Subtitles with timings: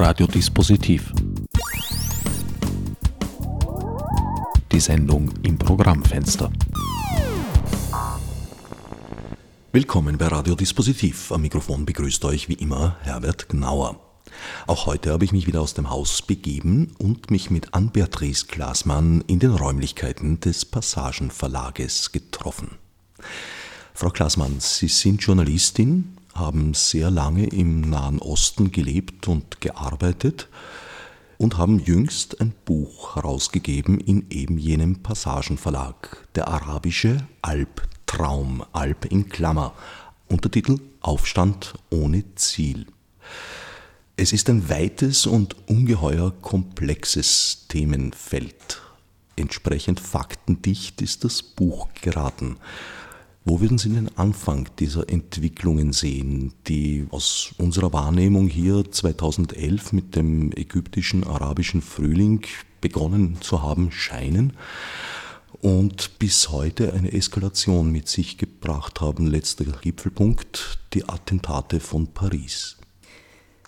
[0.00, 1.12] Radiodispositiv.
[4.72, 6.50] Die Sendung im Programmfenster.
[9.72, 11.30] Willkommen bei Radiodispositiv.
[11.32, 14.00] Am Mikrofon begrüßt euch wie immer Herbert Gnauer.
[14.66, 19.22] Auch heute habe ich mich wieder aus dem Haus begeben und mich mit Ann-Beatrice Glasmann
[19.26, 22.78] in den Räumlichkeiten des Passagenverlages getroffen.
[23.92, 30.48] Frau Glasmann, Sie sind Journalistin, haben sehr lange im Nahen Osten gelebt und gearbeitet
[31.38, 39.28] und haben jüngst ein Buch herausgegeben in eben jenem Passagenverlag, der arabische Albtraum, Alb in
[39.28, 39.74] Klammer,
[40.28, 42.86] Untertitel Aufstand ohne Ziel.
[44.16, 48.82] Es ist ein weites und ungeheuer komplexes Themenfeld.
[49.36, 52.56] Entsprechend faktendicht ist das Buch geraten.
[53.44, 60.14] Wo würden Sie den Anfang dieser Entwicklungen sehen, die aus unserer Wahrnehmung hier 2011 mit
[60.14, 62.42] dem ägyptischen arabischen Frühling
[62.82, 64.52] begonnen zu haben scheinen
[65.62, 69.26] und bis heute eine Eskalation mit sich gebracht haben?
[69.26, 72.76] Letzter Gipfelpunkt, die Attentate von Paris.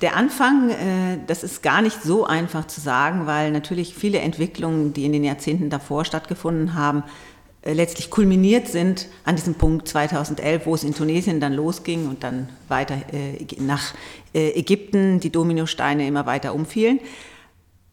[0.02, 4.92] Der Anfang, äh, das ist gar nicht so einfach zu sagen, weil natürlich viele Entwicklungen,
[4.92, 7.04] die in den Jahrzehnten davor stattgefunden haben,
[7.64, 12.48] letztlich kulminiert sind an diesem Punkt 2011, wo es in Tunesien dann losging und dann
[12.68, 13.94] weiter äh, nach
[14.34, 17.00] Ägypten die Dominosteine immer weiter umfielen.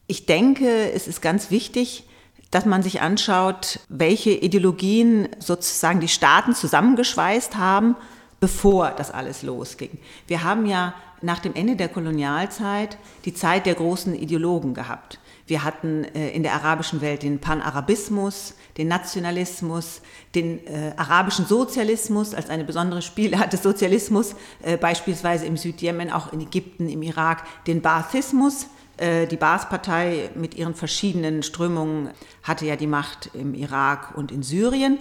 [0.07, 2.05] Ich denke, es ist ganz wichtig,
[2.51, 7.95] dass man sich anschaut, welche Ideologien sozusagen die Staaten zusammengeschweißt haben,
[8.39, 9.91] bevor das alles losging.
[10.27, 15.19] Wir haben ja nach dem Ende der Kolonialzeit die Zeit der großen Ideologen gehabt.
[15.49, 20.01] Wir hatten äh, in der arabischen Welt den Panarabismus, den Nationalismus,
[20.35, 26.31] den äh, arabischen Sozialismus als eine besondere Spielart des Sozialismus, äh, beispielsweise im Südjemen, auch
[26.31, 28.67] in Ägypten, im Irak, den Baathismus.
[29.01, 32.09] Die Baath-Partei mit ihren verschiedenen Strömungen
[32.43, 34.97] hatte ja die Macht im Irak und in Syrien.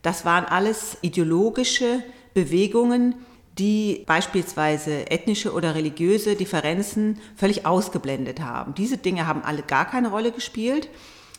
[0.00, 2.02] Das waren alles ideologische
[2.32, 3.14] Bewegungen,
[3.58, 8.74] die beispielsweise ethnische oder religiöse Differenzen völlig ausgeblendet haben.
[8.74, 10.88] Diese Dinge haben alle gar keine Rolle gespielt.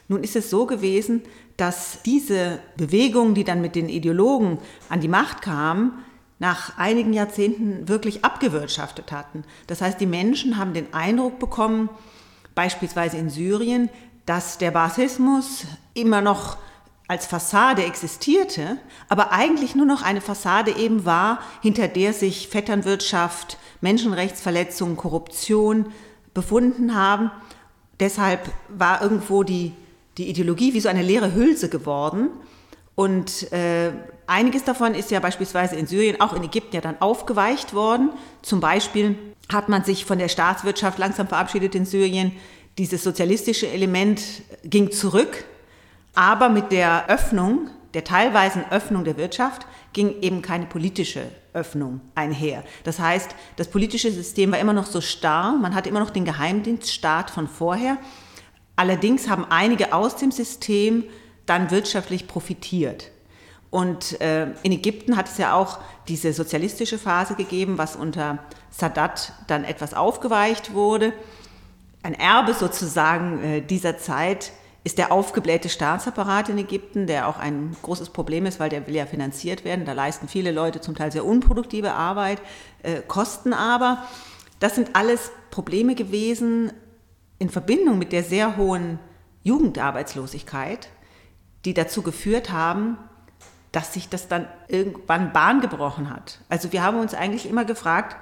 [0.07, 1.24] Nun ist es so gewesen,
[1.57, 4.59] dass diese Bewegungen, die dann mit den Ideologen
[4.90, 5.94] an die Macht kamen,
[6.40, 9.44] nach einigen Jahrzehnten wirklich abgewirtschaftet hatten.
[9.68, 11.90] Das heißt, die Menschen haben den Eindruck bekommen,
[12.53, 13.90] beispielsweise in Syrien,
[14.25, 16.57] dass der Basismus immer noch
[17.08, 18.78] als Fassade existierte,
[19.09, 25.88] aber eigentlich nur noch eine Fassade eben war, hinter der sich Vetternwirtschaft, Menschenrechtsverletzungen, Korruption
[26.34, 27.30] befunden haben.
[28.00, 29.74] Deshalb war irgendwo die,
[30.18, 32.30] die Ideologie wie so eine leere Hülse geworden.
[32.96, 33.92] Und äh,
[34.28, 38.12] einiges davon ist ja beispielsweise in Syrien, auch in Ägypten ja dann aufgeweicht worden.
[38.42, 39.16] Zum Beispiel
[39.52, 42.31] hat man sich von der Staatswirtschaft langsam verabschiedet in Syrien.
[42.78, 44.22] Dieses sozialistische Element
[44.63, 45.44] ging zurück
[46.13, 52.63] aber mit der Öffnung, der teilweisen Öffnung der Wirtschaft, ging eben keine politische Öffnung einher.
[52.84, 56.25] Das heißt, das politische System war immer noch so starr, man hatte immer noch den
[56.25, 57.97] Geheimdienststaat von vorher.
[58.75, 61.03] Allerdings haben einige aus dem System
[61.46, 63.12] dann wirtschaftlich profitiert.
[63.69, 69.34] Und äh, in Ägypten hat es ja auch diese sozialistische Phase gegeben, was unter Sadat
[69.47, 71.13] dann etwas aufgeweicht wurde.
[72.03, 74.51] Ein Erbe sozusagen äh, dieser Zeit
[74.83, 78.95] ist der aufgeblähte Staatsapparat in Ägypten, der auch ein großes Problem ist, weil der will
[78.95, 79.85] ja finanziert werden.
[79.85, 82.41] Da leisten viele Leute zum Teil sehr unproduktive Arbeit,
[82.81, 84.03] äh, kosten aber.
[84.59, 86.73] Das sind alles Probleme gewesen
[87.39, 88.99] in Verbindung mit der sehr hohen
[89.44, 90.89] Jugendarbeitslosigkeit,
[91.65, 92.97] die dazu geführt haben,
[93.71, 96.39] dass sich das dann irgendwann Bahn gebrochen hat.
[96.50, 98.15] Also wir haben uns eigentlich immer gefragt,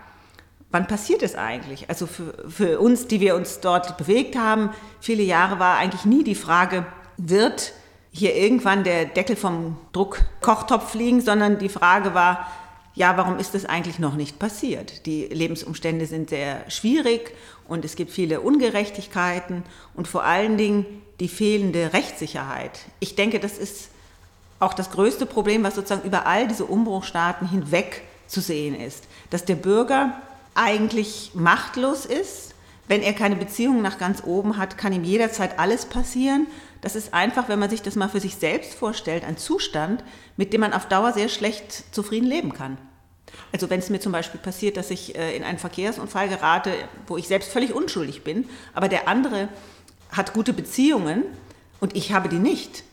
[0.72, 1.90] wann passiert es eigentlich?
[1.90, 6.24] Also für, für uns, die wir uns dort bewegt haben, viele Jahre war eigentlich nie
[6.24, 6.86] die Frage,
[7.18, 7.74] wird
[8.12, 12.52] hier irgendwann der Deckel vom Druckkochtopf fliegen, sondern die Frage war,
[12.94, 15.06] ja, warum ist das eigentlich noch nicht passiert?
[15.06, 17.34] Die Lebensumstände sind sehr schwierig
[17.68, 19.64] und es gibt viele Ungerechtigkeiten
[19.94, 20.86] und vor allen Dingen
[21.22, 22.80] die fehlende Rechtssicherheit.
[23.00, 23.90] Ich denke, das ist
[24.60, 29.46] auch das größte Problem, was sozusagen über all diese Umbruchstaaten hinweg zu sehen ist, dass
[29.46, 30.22] der Bürger
[30.56, 32.54] eigentlich machtlos ist.
[32.88, 36.48] Wenn er keine Beziehung nach ganz oben hat, kann ihm jederzeit alles passieren.
[36.82, 40.04] Das ist einfach, wenn man sich das mal für sich selbst vorstellt, ein Zustand,
[40.36, 42.78] mit dem man auf Dauer sehr schlecht zufrieden leben kann.
[43.54, 46.74] Also wenn es mir zum Beispiel passiert, dass ich äh, in einen Verkehrsunfall gerate,
[47.08, 49.50] wo ich selbst völlig unschuldig bin, aber der andere
[50.12, 51.24] hat gute Beziehungen
[51.80, 52.84] und ich habe die nicht,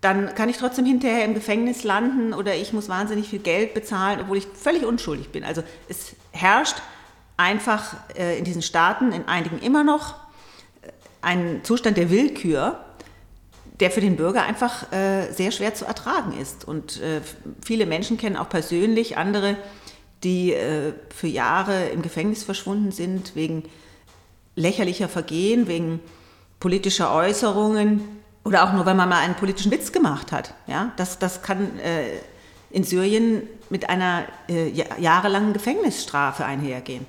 [0.00, 4.20] dann kann ich trotzdem hinterher im Gefängnis landen oder ich muss wahnsinnig viel Geld bezahlen,
[4.20, 5.42] obwohl ich völlig unschuldig bin.
[5.42, 6.76] Also es herrscht
[7.38, 10.14] einfach äh, in diesen Staaten, in einigen immer noch,
[10.82, 10.88] äh,
[11.22, 12.84] ein Zustand der Willkür,
[13.80, 16.66] der für den Bürger einfach äh, sehr schwer zu ertragen ist.
[16.66, 17.00] Und
[17.64, 19.56] viele Menschen kennen auch persönlich andere,
[20.24, 20.52] die
[21.14, 23.62] für Jahre im Gefängnis verschwunden sind wegen
[24.56, 26.00] lächerlicher Vergehen, wegen
[26.58, 28.00] politischer Äußerungen
[28.44, 30.54] oder auch nur, weil man mal einen politischen Witz gemacht hat.
[30.66, 31.70] Ja, das, das kann
[32.70, 34.24] in Syrien mit einer
[34.98, 37.06] jahrelangen Gefängnisstrafe einhergehen.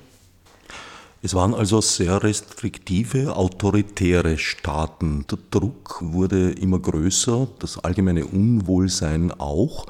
[1.22, 5.26] Es waren also sehr restriktive, autoritäre Staaten.
[5.30, 9.84] Der Druck wurde immer größer, das allgemeine Unwohlsein auch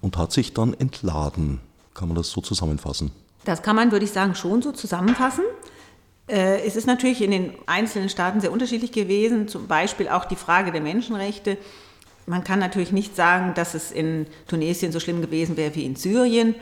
[0.00, 1.60] und hat sich dann entladen.
[1.92, 3.10] Kann man das so zusammenfassen?
[3.44, 5.42] Das kann man, würde ich sagen, schon so zusammenfassen.
[6.28, 10.36] Äh, es ist natürlich in den einzelnen Staaten sehr unterschiedlich gewesen, zum Beispiel auch die
[10.36, 11.58] Frage der Menschenrechte.
[12.26, 15.96] Man kann natürlich nicht sagen, dass es in Tunesien so schlimm gewesen wäre wie in
[15.96, 16.54] Syrien.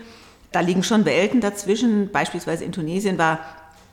[0.51, 2.11] Da liegen schon Welten dazwischen.
[2.11, 3.41] Beispielsweise in Tunesien war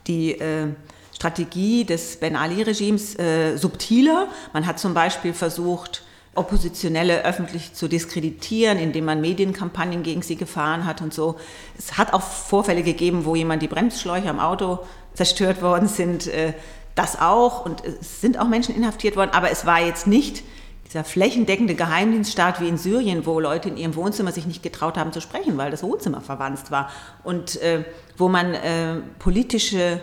[0.06, 0.68] die äh,
[1.14, 4.28] Strategie des Ben Ali-Regimes äh, subtiler.
[4.52, 6.02] Man hat zum Beispiel versucht,
[6.34, 11.36] Oppositionelle öffentlich zu diskreditieren, indem man Medienkampagnen gegen sie gefahren hat und so.
[11.78, 14.80] Es hat auch Vorfälle gegeben, wo jemand die Bremsschläuche am Auto
[15.14, 16.26] zerstört worden sind.
[16.26, 16.52] Äh,
[16.94, 20.42] das auch und es sind auch Menschen inhaftiert worden, aber es war jetzt nicht
[20.86, 25.12] dieser flächendeckende Geheimdienststaat wie in Syrien, wo Leute in ihrem Wohnzimmer sich nicht getraut haben
[25.12, 26.90] zu sprechen, weil das Wohnzimmer verwandt war
[27.24, 27.84] und äh,
[28.16, 30.00] wo man äh, politische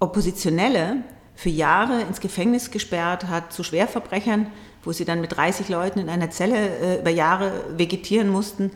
[0.00, 0.96] Oppositionelle
[1.34, 4.48] für Jahre ins Gefängnis gesperrt hat zu Schwerverbrechern,
[4.82, 8.72] wo sie dann mit 30 Leuten in einer Zelle äh, über Jahre vegetieren mussten.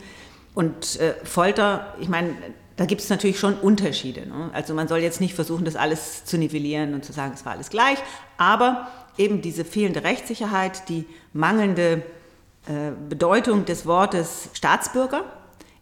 [0.54, 2.36] Und äh, Folter, ich meine,
[2.76, 4.26] da gibt es natürlich schon Unterschiede.
[4.26, 4.50] Ne?
[4.52, 7.52] Also man soll jetzt nicht versuchen, das alles zu nivellieren und zu sagen, es war
[7.52, 7.98] alles gleich,
[8.36, 8.88] aber
[9.18, 12.02] eben diese fehlende Rechtssicherheit, die mangelnde
[12.66, 15.24] äh, Bedeutung des Wortes Staatsbürger.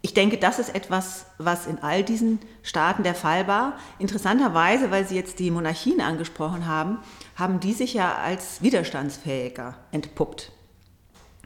[0.01, 3.77] Ich denke, das ist etwas, was in all diesen Staaten der Fall war.
[3.99, 6.97] Interessanterweise, weil Sie jetzt die Monarchien angesprochen haben,
[7.35, 10.51] haben die sich ja als widerstandsfähiger entpuppt.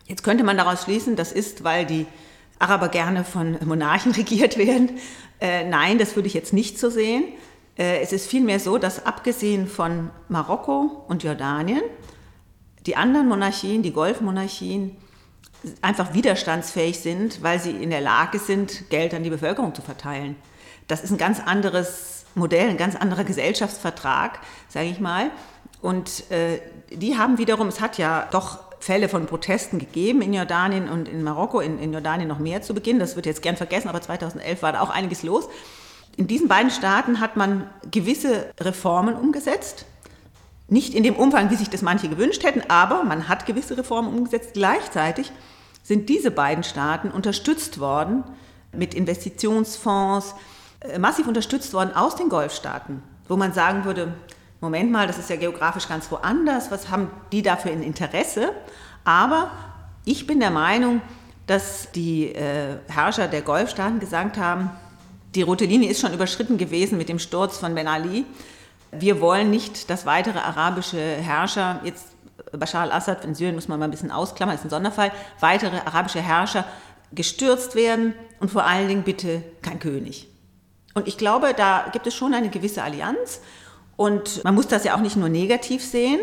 [0.08, 2.06] Jetzt könnte man daraus schließen, das ist, weil die
[2.60, 5.00] Araber gerne von Monarchen regiert werden.
[5.42, 7.26] Äh, nein, das würde ich jetzt nicht so sehen.
[7.78, 11.82] Äh, es ist vielmehr so, dass abgesehen von Marokko und Jordanien
[12.86, 14.98] die anderen Monarchien, die Golfmonarchien,
[15.82, 20.36] einfach widerstandsfähig sind, weil sie in der Lage sind, Geld an die Bevölkerung zu verteilen.
[20.88, 24.40] Das ist ein ganz anderes Modell, ein ganz anderer Gesellschaftsvertrag,
[24.70, 25.32] sage ich mal.
[25.82, 26.60] Und äh,
[26.92, 31.24] die haben wiederum, es hat ja doch Fälle von Protesten gegeben in Jordanien und in
[31.24, 33.00] Marokko, in, in Jordanien noch mehr zu Beginn.
[33.00, 35.50] Das wird jetzt gern vergessen, aber 2011 war da auch einiges los.
[36.18, 39.86] In diesen beiden Staaten hat man gewisse Reformen umgesetzt.
[40.68, 44.14] Nicht in dem Umfang, wie sich das manche gewünscht hätten, aber man hat gewisse Reformen
[44.14, 44.54] umgesetzt.
[44.54, 45.32] Gleichzeitig
[45.84, 48.24] sind diese beiden Staaten unterstützt worden
[48.72, 50.36] mit Investitionsfonds,
[50.80, 54.14] äh, massiv unterstützt worden aus den Golfstaaten, wo man sagen würde,
[54.62, 58.52] Moment mal, das ist ja geografisch ganz woanders, was haben die dafür ein Interesse?
[59.04, 59.52] Aber
[60.06, 61.02] ich bin der Meinung,
[61.46, 64.72] dass die äh, Herrscher der Golfstaaten gesagt haben,
[65.36, 68.26] die rote Linie ist schon überschritten gewesen mit dem Sturz von Ben Ali.
[68.92, 72.08] Wir wollen nicht, dass weitere arabische Herrscher, jetzt
[72.52, 76.22] Bashar al-Assad in Syrien muss man mal ein bisschen ausklammern, ist ein Sonderfall, weitere arabische
[76.22, 76.66] Herrscher
[77.12, 80.28] gestürzt werden und vor allen Dingen bitte kein König.
[80.94, 83.42] Und ich glaube, da gibt es schon eine gewisse Allianz
[83.98, 86.20] und man muss das ja auch nicht nur negativ sehen.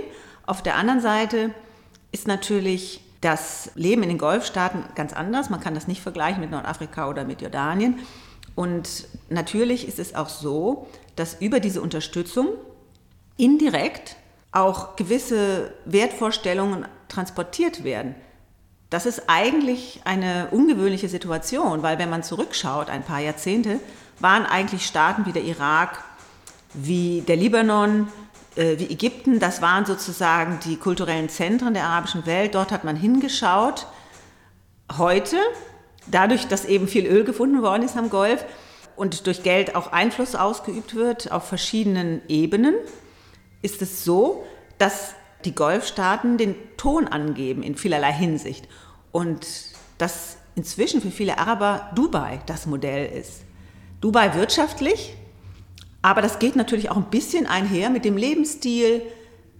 [0.47, 1.51] Auf der anderen Seite
[2.11, 5.51] ist natürlich das Leben in den Golfstaaten ganz anders.
[5.51, 8.01] Man kann das nicht vergleichen mit Nordafrika oder mit Jordanien.
[8.55, 12.49] Und natürlich ist es auch so, dass über diese Unterstützung
[13.37, 14.17] indirekt
[14.53, 18.15] auch gewisse Wertvorstellungen transportiert werden.
[18.91, 23.81] Das ist eigentlich eine ungewöhnliche Situation, weil wenn man zurückschaut, ein paar Jahrzehnte,
[24.21, 26.05] waren eigentlich Staaten wie der Irak,
[26.75, 28.09] wie der Libanon,
[28.55, 32.55] äh, wie Ägypten, das waren sozusagen die kulturellen Zentren der arabischen Welt.
[32.55, 33.87] Dort hat man hingeschaut.
[34.99, 35.39] Heute
[36.11, 38.45] dadurch, dass eben viel Öl gefunden worden ist am Golf
[38.97, 42.75] und durch Geld auch Einfluss ausgeübt wird auf verschiedenen Ebenen,
[43.63, 44.45] ist es so,
[44.79, 48.69] dass die Golfstaaten den Ton angeben in vielerlei Hinsicht
[49.11, 49.47] und
[49.99, 53.43] dass inzwischen für viele Araber Dubai das Modell ist.
[54.01, 55.15] Dubai wirtschaftlich,
[56.03, 59.03] aber das geht natürlich auch ein bisschen einher mit dem Lebensstil,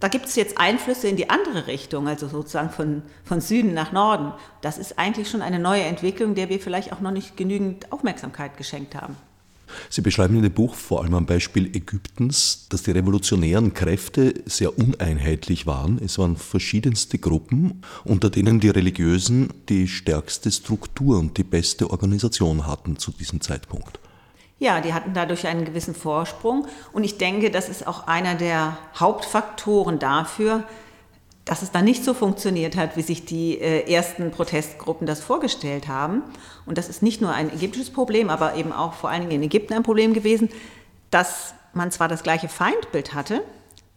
[0.03, 3.93] da gibt es jetzt Einflüsse in die andere Richtung, also sozusagen von, von Süden nach
[3.93, 4.33] Norden.
[4.59, 8.57] Das ist eigentlich schon eine neue Entwicklung, der wir vielleicht auch noch nicht genügend Aufmerksamkeit
[8.57, 9.15] geschenkt haben.
[9.89, 14.77] Sie beschreiben in dem Buch vor allem am Beispiel Ägyptens, dass die revolutionären Kräfte sehr
[14.77, 16.01] uneinheitlich waren.
[16.03, 22.67] Es waren verschiedenste Gruppen, unter denen die Religiösen die stärkste Struktur und die beste Organisation
[22.67, 24.02] hatten zu diesem Zeitpunkt.
[24.63, 26.67] Ja, die hatten dadurch einen gewissen Vorsprung.
[26.93, 30.63] Und ich denke, das ist auch einer der Hauptfaktoren dafür,
[31.43, 35.89] dass es dann nicht so funktioniert hat, wie sich die äh, ersten Protestgruppen das vorgestellt
[35.89, 36.23] haben.
[36.65, 39.43] Und das ist nicht nur ein ägyptisches Problem, aber eben auch vor allen Dingen in
[39.43, 40.47] Ägypten ein Problem gewesen,
[41.11, 43.43] dass man zwar das gleiche Feindbild hatte,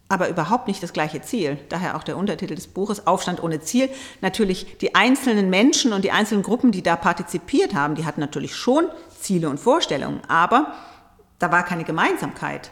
[0.09, 1.59] aber überhaupt nicht das gleiche Ziel.
[1.69, 3.89] Daher auch der Untertitel des Buches Aufstand ohne Ziel.
[4.21, 8.57] Natürlich die einzelnen Menschen und die einzelnen Gruppen, die da partizipiert haben, die hatten natürlich
[8.57, 8.87] schon
[9.26, 10.73] Ziele und Vorstellungen, aber
[11.38, 12.71] da war keine Gemeinsamkeit.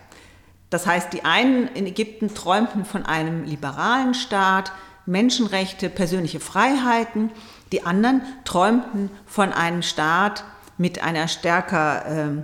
[0.70, 4.72] Das heißt, die einen in Ägypten träumten von einem liberalen Staat,
[5.06, 7.30] Menschenrechte, persönliche Freiheiten.
[7.72, 10.44] Die anderen träumten von einem Staat
[10.78, 12.42] mit einer stärker äh,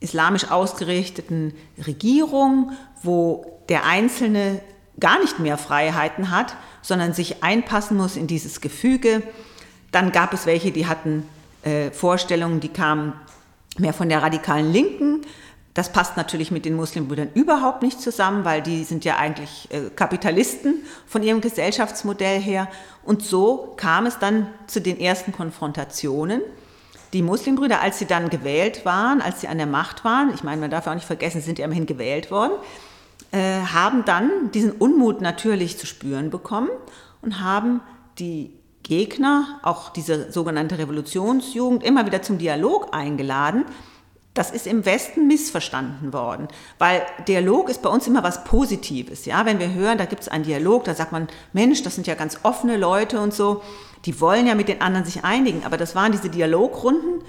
[0.00, 1.54] islamisch ausgerichteten
[1.86, 4.60] Regierung, wo der Einzelne
[4.98, 9.22] gar nicht mehr Freiheiten hat, sondern sich einpassen muss in dieses Gefüge.
[9.92, 11.26] Dann gab es welche, die hatten
[11.62, 13.12] äh, Vorstellungen, die kamen
[13.78, 15.22] mehr von der radikalen Linken.
[15.74, 19.88] Das passt natürlich mit den Muslimbrüdern überhaupt nicht zusammen, weil die sind ja eigentlich äh,
[19.96, 22.68] Kapitalisten von ihrem Gesellschaftsmodell her.
[23.04, 26.42] Und so kam es dann zu den ersten Konfrontationen.
[27.14, 30.60] Die Muslimbrüder, als sie dann gewählt waren, als sie an der Macht waren, ich meine,
[30.60, 32.52] man darf auch nicht vergessen, sind ja immerhin gewählt worden,
[33.32, 36.70] äh, haben dann diesen Unmut natürlich zu spüren bekommen
[37.22, 37.80] und haben
[38.18, 38.50] die
[38.82, 43.64] Gegner, auch diese sogenannte Revolutionsjugend, immer wieder zum Dialog eingeladen.
[44.34, 46.48] Das ist im Westen missverstanden worden,
[46.78, 49.26] weil Dialog ist bei uns immer was Positives.
[49.26, 52.06] Ja, wenn wir hören, da gibt es einen Dialog, da sagt man, Mensch, das sind
[52.06, 53.62] ja ganz offene Leute und so,
[54.06, 55.64] die wollen ja mit den anderen sich einigen.
[55.64, 57.22] Aber das waren diese Dialogrunden,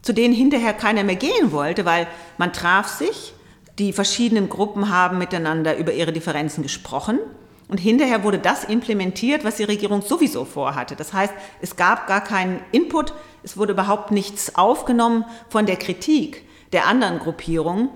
[0.00, 2.06] zu denen hinterher keiner mehr gehen wollte, weil
[2.38, 3.34] man traf sich,
[3.78, 7.18] die verschiedenen Gruppen haben miteinander über ihre Differenzen gesprochen
[7.68, 10.96] und hinterher wurde das implementiert, was die Regierung sowieso vorhatte.
[10.96, 16.44] Das heißt, es gab gar keinen Input, es wurde überhaupt nichts aufgenommen von der Kritik
[16.72, 17.90] der anderen Gruppierungen,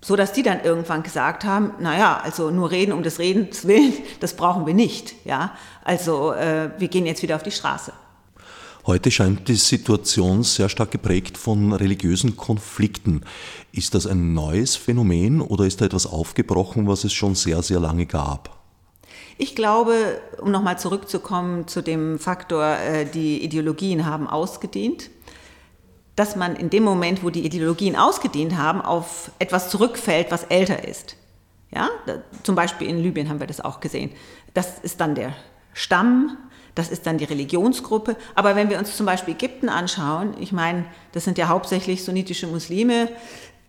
[0.00, 3.94] so dass die dann irgendwann gesagt haben, naja, also nur reden um des Redens willen,
[4.20, 5.14] das brauchen wir nicht.
[5.24, 7.92] Ja, also äh, wir gehen jetzt wieder auf die Straße.
[8.84, 13.20] Heute scheint die Situation sehr stark geprägt von religiösen Konflikten.
[13.70, 17.78] Ist das ein neues Phänomen oder ist da etwas aufgebrochen, was es schon sehr, sehr
[17.78, 18.61] lange gab?
[19.42, 25.10] Ich glaube, um nochmal zurückzukommen zu dem Faktor, äh, die Ideologien haben ausgedient,
[26.14, 30.86] dass man in dem Moment, wo die Ideologien ausgedient haben, auf etwas zurückfällt, was älter
[30.86, 31.16] ist.
[31.72, 31.88] Ja,
[32.44, 34.12] zum Beispiel in Libyen haben wir das auch gesehen.
[34.54, 35.34] Das ist dann der
[35.72, 36.36] Stamm,
[36.76, 38.14] das ist dann die Religionsgruppe.
[38.36, 42.46] Aber wenn wir uns zum Beispiel Ägypten anschauen, ich meine, das sind ja hauptsächlich sunnitische
[42.46, 43.08] Muslime,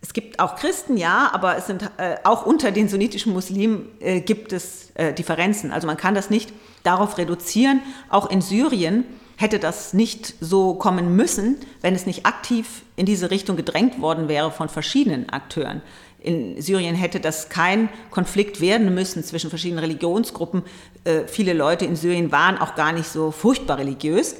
[0.03, 4.19] es gibt auch Christen, ja, aber es sind äh, auch unter den sunnitischen Muslimen äh,
[4.19, 5.71] gibt es äh, Differenzen.
[5.71, 6.51] Also man kann das nicht
[6.83, 7.79] darauf reduzieren.
[8.09, 9.05] Auch in Syrien
[9.37, 14.27] hätte das nicht so kommen müssen, wenn es nicht aktiv in diese Richtung gedrängt worden
[14.27, 15.81] wäre von verschiedenen Akteuren.
[16.19, 20.63] In Syrien hätte das kein Konflikt werden müssen zwischen verschiedenen Religionsgruppen.
[21.05, 24.35] Äh, viele Leute in Syrien waren auch gar nicht so furchtbar religiös.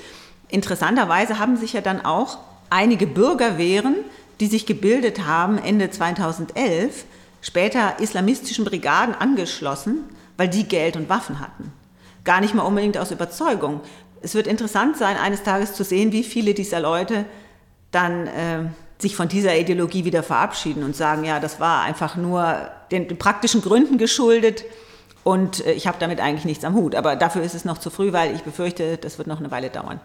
[0.50, 2.39] Interessanterweise haben sich ja dann auch
[2.70, 3.96] einige Bürgerwehren
[4.40, 7.06] die sich gebildet haben Ende 2011,
[7.42, 10.04] später islamistischen Brigaden angeschlossen,
[10.38, 11.72] weil die Geld und Waffen hatten.
[12.24, 13.82] Gar nicht mal unbedingt aus Überzeugung.
[14.22, 17.25] Es wird interessant sein, eines Tages zu sehen, wie viele dieser Leute
[17.92, 22.70] dann äh, sich von dieser Ideologie wieder verabschieden und sagen, ja, das war einfach nur
[22.92, 24.63] den, den praktischen Gründen geschuldet
[25.24, 26.96] und äh, ich habe damit eigentlich nichts am Hut.
[26.96, 29.70] Aber dafür ist es noch zu früh, weil ich befürchte, das wird noch eine Weile
[29.70, 30.00] dauern.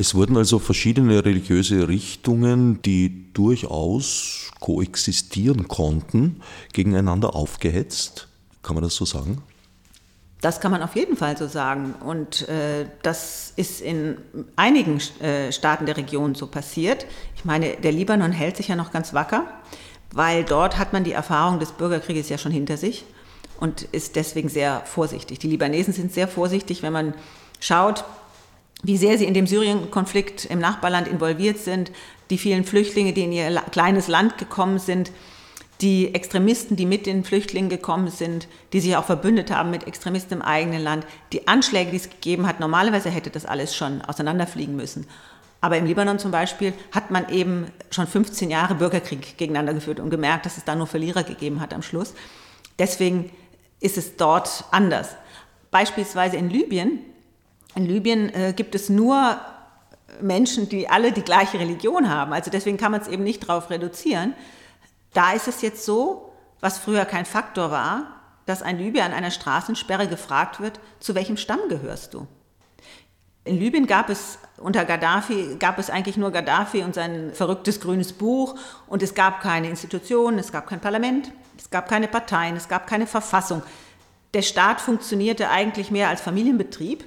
[0.00, 6.40] Es wurden also verschiedene religiöse Richtungen, die durchaus koexistieren konnten,
[6.72, 8.26] gegeneinander aufgehetzt.
[8.62, 9.42] Kann man das so sagen?
[10.40, 11.92] Das kann man auf jeden Fall so sagen.
[12.02, 14.16] Und äh, das ist in
[14.56, 17.04] einigen äh, Staaten der Region so passiert.
[17.36, 19.52] Ich meine, der Libanon hält sich ja noch ganz wacker,
[20.14, 23.04] weil dort hat man die Erfahrung des Bürgerkrieges ja schon hinter sich
[23.58, 25.40] und ist deswegen sehr vorsichtig.
[25.40, 27.12] Die Libanesen sind sehr vorsichtig, wenn man
[27.60, 28.06] schaut,
[28.82, 31.90] wie sehr sie in dem Syrien-Konflikt im Nachbarland involviert sind,
[32.30, 35.10] die vielen Flüchtlinge, die in ihr kleines Land gekommen sind,
[35.80, 40.38] die Extremisten, die mit den Flüchtlingen gekommen sind, die sich auch verbündet haben mit Extremisten
[40.38, 42.60] im eigenen Land, die Anschläge, die es gegeben hat.
[42.60, 45.06] Normalerweise hätte das alles schon auseinanderfliegen müssen.
[45.62, 50.10] Aber im Libanon zum Beispiel hat man eben schon 15 Jahre Bürgerkrieg gegeneinander geführt und
[50.10, 52.14] gemerkt, dass es da nur Verlierer gegeben hat am Schluss.
[52.78, 53.30] Deswegen
[53.80, 55.10] ist es dort anders.
[55.70, 57.00] Beispielsweise in Libyen
[57.74, 59.38] in Libyen äh, gibt es nur
[60.20, 62.32] Menschen, die alle die gleiche Religion haben.
[62.32, 64.34] Also deswegen kann man es eben nicht darauf reduzieren.
[65.12, 69.30] Da ist es jetzt so, was früher kein Faktor war, dass ein Libyer an einer
[69.30, 72.26] Straßensperre gefragt wird, zu welchem Stamm gehörst du?
[73.44, 78.12] In Libyen gab es unter Gaddafi gab es eigentlich nur Gaddafi und sein verrücktes grünes
[78.12, 82.68] Buch und es gab keine Institutionen, es gab kein Parlament, es gab keine Parteien, es
[82.68, 83.62] gab keine Verfassung.
[84.34, 87.04] Der Staat funktionierte eigentlich mehr als Familienbetrieb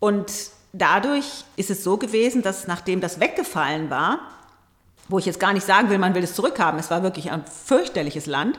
[0.00, 0.32] und
[0.72, 4.20] dadurch ist es so gewesen, dass nachdem das weggefallen war,
[5.08, 7.44] wo ich jetzt gar nicht sagen will, man will es zurückhaben, es war wirklich ein
[7.46, 8.58] fürchterliches Land,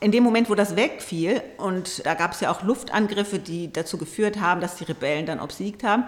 [0.00, 3.98] in dem Moment, wo das wegfiel, und da gab es ja auch Luftangriffe, die dazu
[3.98, 6.04] geführt haben, dass die Rebellen dann obsiegt haben.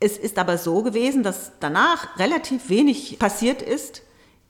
[0.00, 4.02] Es ist aber so gewesen, dass danach relativ wenig passiert ist.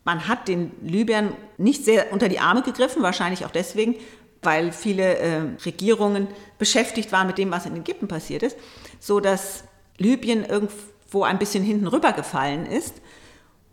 [0.04, 3.96] Man hat den Libyern nicht sehr unter die Arme gegriffen, wahrscheinlich auch deswegen,
[4.40, 6.26] weil viele äh, Regierungen
[6.58, 8.56] beschäftigt waren mit dem, was in Ägypten passiert ist,
[9.02, 9.64] so dass
[9.99, 12.94] Libyen irgendwo ein bisschen hinten rübergefallen ist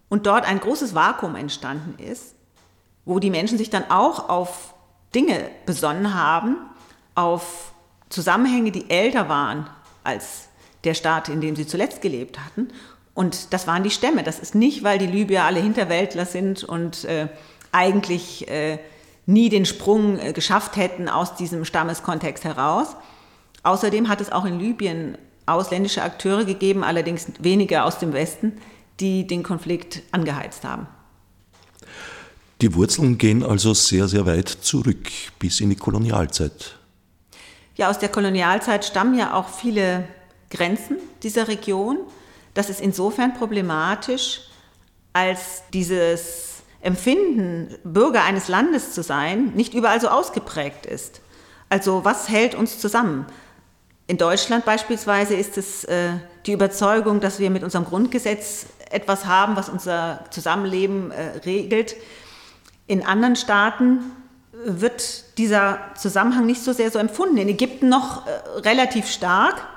[0.10, 2.34] und dort ein großes Vakuum entstanden ist,
[3.06, 4.74] wo die Menschen sich dann auch auf
[5.14, 6.58] Dinge besonnen haben,
[7.14, 7.74] auf
[8.10, 9.70] Zusammenhänge, die älter waren
[10.04, 10.48] als
[10.84, 12.70] der Staat, in dem sie zuletzt gelebt hatten.
[13.14, 14.24] Und das waren die Stämme.
[14.24, 17.28] Das ist nicht, weil die Libyer alle Hinterwäldler sind und äh,
[17.72, 18.80] eigentlich äh,
[19.28, 22.96] nie den Sprung äh, geschafft hätten aus diesem Stammeskontext heraus.
[23.64, 28.54] Außerdem hat es auch in Libyen ausländische Akteure gegeben, allerdings weniger aus dem Westen,
[29.00, 30.88] die den Konflikt angeheizt haben.
[32.62, 35.08] Die Wurzeln gehen also sehr, sehr weit zurück
[35.40, 36.76] bis in die Kolonialzeit.
[37.76, 40.04] Ja, aus der Kolonialzeit stammen ja auch viele
[40.50, 41.98] Grenzen dieser Region.
[42.54, 44.42] Das ist insofern problematisch,
[45.14, 51.22] als dieses Empfinden, Bürger eines Landes zu sein, nicht überall so ausgeprägt ist.
[51.70, 53.26] Also was hält uns zusammen?
[54.10, 56.14] In Deutschland beispielsweise ist es äh,
[56.48, 61.96] die Überzeugung, dass wir mit unserem Grundgesetz etwas haben, was unser Zusammenleben äh, regelt.
[62.88, 64.00] In anderen Staaten
[64.52, 67.38] wird dieser Zusammenhang nicht so sehr so empfunden.
[67.38, 69.68] In Ägypten noch äh, relativ stark,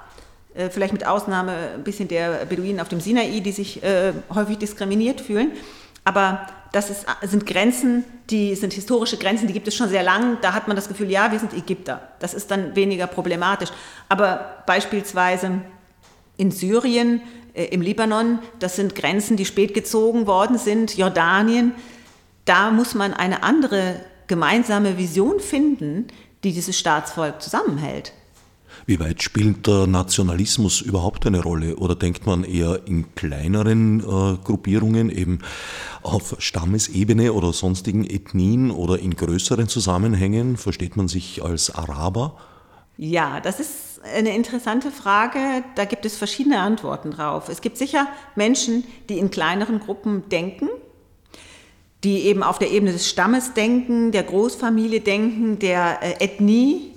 [0.54, 4.56] äh, vielleicht mit Ausnahme ein bisschen der Beduinen auf dem Sinai, die sich äh, häufig
[4.56, 5.52] diskriminiert fühlen.
[6.04, 10.38] Aber das ist, sind Grenzen, die sind historische Grenzen, die gibt es schon sehr lang.
[10.40, 12.08] Da hat man das Gefühl, ja, wir sind Ägypter.
[12.18, 13.68] Das ist dann weniger problematisch.
[14.08, 15.60] Aber beispielsweise
[16.36, 17.20] in Syrien,
[17.54, 21.74] äh, im Libanon, das sind Grenzen, die spät gezogen worden sind, Jordanien,
[22.44, 26.08] da muss man eine andere gemeinsame Vision finden,
[26.42, 28.12] die dieses Staatsvolk zusammenhält.
[28.92, 31.76] Wie weit spielt der Nationalismus überhaupt eine Rolle?
[31.76, 35.38] Oder denkt man eher in kleineren äh, Gruppierungen, eben
[36.02, 40.58] auf Stammesebene oder sonstigen Ethnien oder in größeren Zusammenhängen?
[40.58, 42.36] Versteht man sich als Araber?
[42.98, 45.38] Ja, das ist eine interessante Frage.
[45.74, 47.48] Da gibt es verschiedene Antworten drauf.
[47.48, 50.68] Es gibt sicher Menschen, die in kleineren Gruppen denken
[52.04, 56.91] die eben auf der Ebene des Stammes denken, der Großfamilie denken, der äh, Ethnie,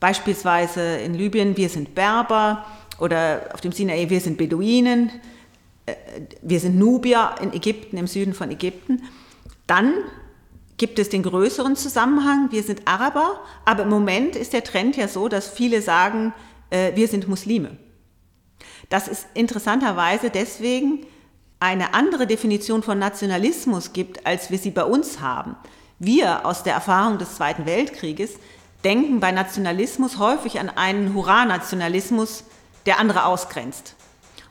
[0.00, 2.64] beispielsweise in Libyen, wir sind Berber
[2.98, 5.10] oder auf dem Sinai, wir sind Beduinen,
[5.86, 5.94] äh,
[6.42, 9.02] wir sind Nubier in Ägypten, im Süden von Ägypten.
[9.66, 9.92] Dann
[10.78, 15.08] gibt es den größeren Zusammenhang, wir sind Araber, aber im Moment ist der Trend ja
[15.08, 16.32] so, dass viele sagen,
[16.70, 17.76] äh, wir sind Muslime.
[18.88, 21.06] Das ist interessanterweise deswegen,
[21.60, 25.56] eine andere Definition von Nationalismus gibt, als wir sie bei uns haben.
[25.98, 28.38] Wir aus der Erfahrung des Zweiten Weltkrieges
[28.84, 32.44] denken bei Nationalismus häufig an einen Hurra-Nationalismus,
[32.86, 33.94] der andere ausgrenzt.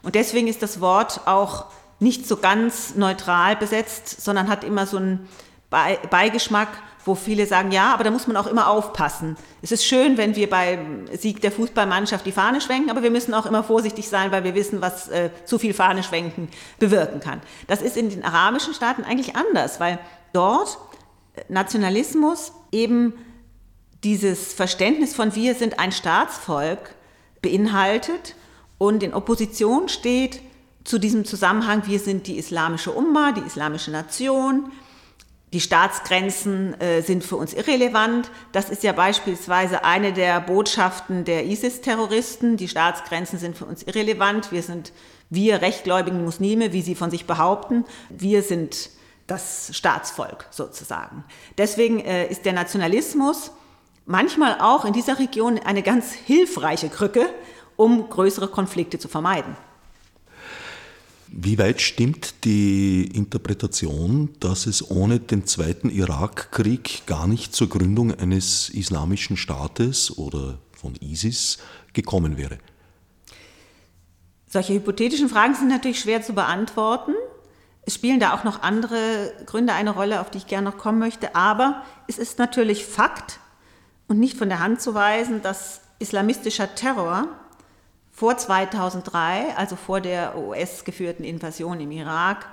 [0.03, 1.65] Und deswegen ist das Wort auch
[1.99, 5.27] nicht so ganz neutral besetzt, sondern hat immer so einen
[5.69, 6.69] Beigeschmack
[7.05, 9.37] wo viele sagen, ja, aber da muss man auch immer aufpassen.
[9.61, 13.33] Es ist schön, wenn wir beim Sieg der Fußballmannschaft die Fahne schwenken, aber wir müssen
[13.33, 17.41] auch immer vorsichtig sein, weil wir wissen, was äh, zu viel Fahne schwenken bewirken kann.
[17.67, 19.99] Das ist in den arabischen Staaten eigentlich anders, weil
[20.33, 20.77] dort
[21.35, 23.13] äh, Nationalismus eben
[24.03, 26.95] dieses Verständnis von wir sind ein Staatsvolk
[27.41, 28.35] beinhaltet
[28.77, 30.41] und in Opposition steht
[30.83, 34.71] zu diesem Zusammenhang, wir sind die islamische Umma, die islamische Nation,
[35.51, 38.29] die Staatsgrenzen äh, sind für uns irrelevant.
[38.51, 42.55] Das ist ja beispielsweise eine der Botschaften der ISIS-Terroristen.
[42.55, 44.51] Die Staatsgrenzen sind für uns irrelevant.
[44.51, 44.93] Wir sind,
[45.29, 48.91] wir rechtgläubigen Muslime, wie sie von sich behaupten, wir sind
[49.25, 51.23] das Staatsvolk sozusagen.
[51.57, 53.51] Deswegen äh, ist der Nationalismus
[54.09, 57.29] manchmal auch in dieser Region eine ganz hilfreiche Krücke,
[57.75, 59.55] um größere Konflikte zu vermeiden.
[61.27, 68.11] Wie weit stimmt die Interpretation, dass es ohne den zweiten Irakkrieg gar nicht zur Gründung
[68.11, 71.59] eines islamischen Staates oder von ISIS
[71.93, 72.57] gekommen wäre?
[74.47, 77.13] Solche hypothetischen Fragen sind natürlich schwer zu beantworten.
[77.83, 80.97] Es spielen da auch noch andere Gründe eine Rolle, auf die ich gerne noch kommen
[80.97, 81.35] möchte.
[81.35, 83.39] Aber es ist natürlich Fakt
[84.09, 87.27] und nicht von der Hand zu weisen, dass islamistischer Terror
[88.11, 92.47] vor 2003, also vor der US-geführten Invasion im Irak,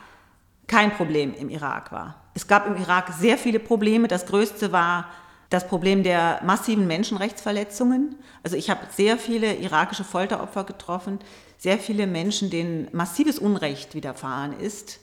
[0.69, 2.23] kein Problem im Irak war.
[2.35, 4.07] Es gab im Irak sehr viele Probleme.
[4.07, 5.09] Das größte war
[5.49, 8.17] das Problem der massiven Menschenrechtsverletzungen.
[8.43, 11.21] Also ich habe sehr viele irakische Folteropfer getroffen,
[11.57, 15.01] sehr viele Menschen, denen massives Unrecht widerfahren ist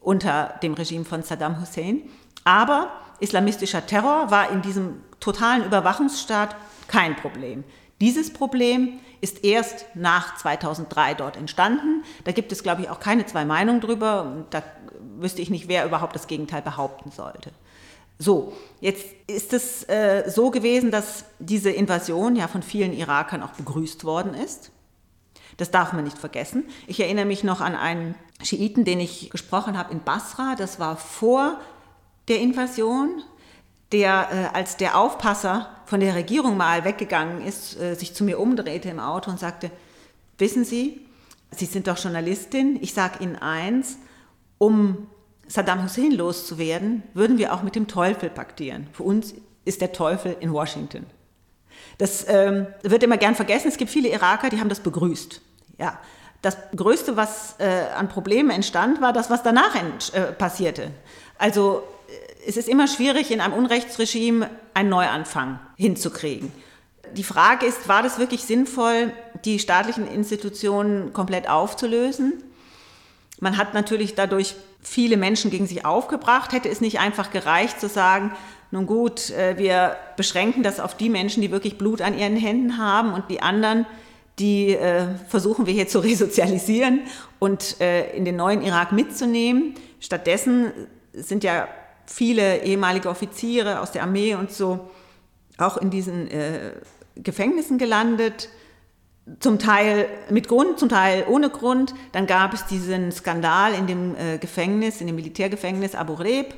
[0.00, 2.02] unter dem Regime von Saddam Hussein.
[2.44, 6.56] Aber islamistischer Terror war in diesem totalen Überwachungsstaat
[6.88, 7.64] kein Problem.
[8.00, 12.04] Dieses Problem ist erst nach 2003 dort entstanden.
[12.24, 14.44] Da gibt es, glaube ich, auch keine zwei Meinungen drüber.
[14.50, 14.62] Da
[15.18, 17.50] wüsste ich nicht, wer überhaupt das Gegenteil behaupten sollte.
[18.18, 23.52] So, jetzt ist es äh, so gewesen, dass diese Invasion ja von vielen Irakern auch
[23.52, 24.70] begrüßt worden ist.
[25.58, 26.64] Das darf man nicht vergessen.
[26.86, 30.54] Ich erinnere mich noch an einen Schiiten, den ich gesprochen habe in Basra.
[30.56, 31.60] Das war vor
[32.28, 33.22] der Invasion,
[33.92, 38.38] der äh, als der Aufpasser von der Regierung mal weggegangen ist, äh, sich zu mir
[38.38, 39.70] umdrehte im Auto und sagte,
[40.38, 41.00] wissen Sie,
[41.52, 43.98] Sie sind doch Journalistin, ich sage Ihnen eins,
[44.58, 45.06] um
[45.46, 48.88] Saddam Hussein loszuwerden, würden wir auch mit dem Teufel paktieren.
[48.92, 51.06] Für uns ist der Teufel in Washington.
[51.98, 53.68] Das ähm, wird immer gern vergessen.
[53.68, 55.40] Es gibt viele Iraker, die haben das begrüßt.
[55.78, 55.98] Ja,
[56.42, 60.90] das Größte, was äh, an Problemen entstand, war das, was danach äh, passierte.
[61.38, 61.84] Also
[62.46, 66.52] es ist immer schwierig, in einem Unrechtsregime einen Neuanfang hinzukriegen.
[67.14, 69.12] Die Frage ist, war das wirklich sinnvoll,
[69.44, 72.42] die staatlichen Institutionen komplett aufzulösen?
[73.40, 76.52] Man hat natürlich dadurch viele Menschen gegen sich aufgebracht.
[76.52, 78.32] Hätte es nicht einfach gereicht zu sagen,
[78.70, 82.78] nun gut, äh, wir beschränken das auf die Menschen, die wirklich Blut an ihren Händen
[82.78, 83.86] haben und die anderen,
[84.38, 87.00] die äh, versuchen wir hier zu resozialisieren
[87.38, 89.74] und äh, in den neuen Irak mitzunehmen.
[90.00, 90.72] Stattdessen
[91.12, 91.68] sind ja
[92.06, 94.90] viele ehemalige Offiziere aus der Armee und so
[95.58, 96.28] auch in diesen
[97.16, 98.50] Gefängnissen gelandet
[99.40, 101.94] zum Teil mit Grund, zum Teil ohne Grund.
[102.12, 106.54] Dann gab es diesen Skandal in dem äh, Gefängnis, in dem Militärgefängnis Abu Reb.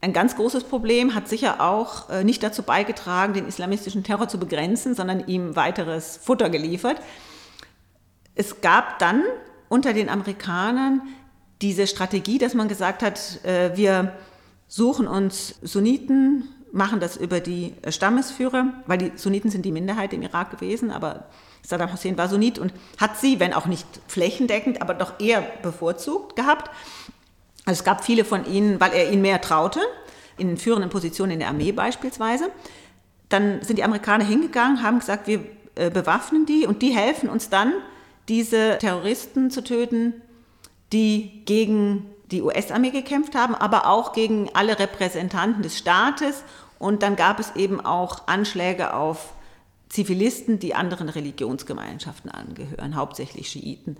[0.00, 4.38] Ein ganz großes Problem hat sicher auch äh, nicht dazu beigetragen, den islamistischen Terror zu
[4.38, 6.98] begrenzen, sondern ihm weiteres Futter geliefert.
[8.36, 9.24] Es gab dann
[9.68, 11.02] unter den Amerikanern
[11.60, 14.12] diese Strategie, dass man gesagt hat, äh, wir
[14.74, 20.22] suchen uns Sunniten, machen das über die Stammesführer, weil die Sunniten sind die Minderheit im
[20.22, 21.26] Irak gewesen, aber
[21.62, 26.34] Saddam Hussein war Sunnit und hat sie, wenn auch nicht flächendeckend, aber doch eher bevorzugt
[26.34, 26.72] gehabt.
[27.64, 29.78] Also es gab viele von ihnen, weil er ihnen mehr traute,
[30.38, 32.50] in führenden Positionen in der Armee beispielsweise.
[33.28, 35.44] Dann sind die Amerikaner hingegangen, haben gesagt, wir
[35.76, 37.74] äh, bewaffnen die und die helfen uns dann,
[38.28, 40.14] diese Terroristen zu töten,
[40.92, 46.44] die gegen die US-Armee gekämpft haben, aber auch gegen alle Repräsentanten des Staates.
[46.78, 49.32] Und dann gab es eben auch Anschläge auf
[49.88, 53.96] Zivilisten, die anderen Religionsgemeinschaften angehören, hauptsächlich Schiiten.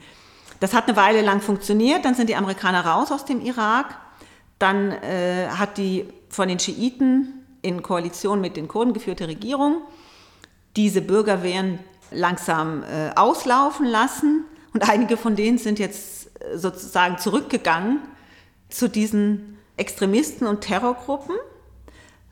[0.60, 3.96] Das hat eine Weile lang funktioniert, dann sind die Amerikaner raus aus dem Irak,
[4.58, 9.82] dann äh, hat die von den Schiiten in Koalition mit den Kurden geführte Regierung
[10.76, 11.78] diese Bürgerwehren
[12.10, 16.23] langsam äh, auslaufen lassen und einige von denen sind jetzt
[16.54, 18.00] sozusagen zurückgegangen
[18.68, 21.37] zu diesen Extremisten und Terrorgruppen,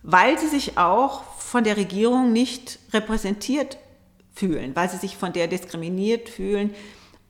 [0.03, 3.79] weil sie sich auch von der Regierung nicht repräsentiert
[4.35, 6.75] fühlen, weil sie sich von der diskriminiert fühlen.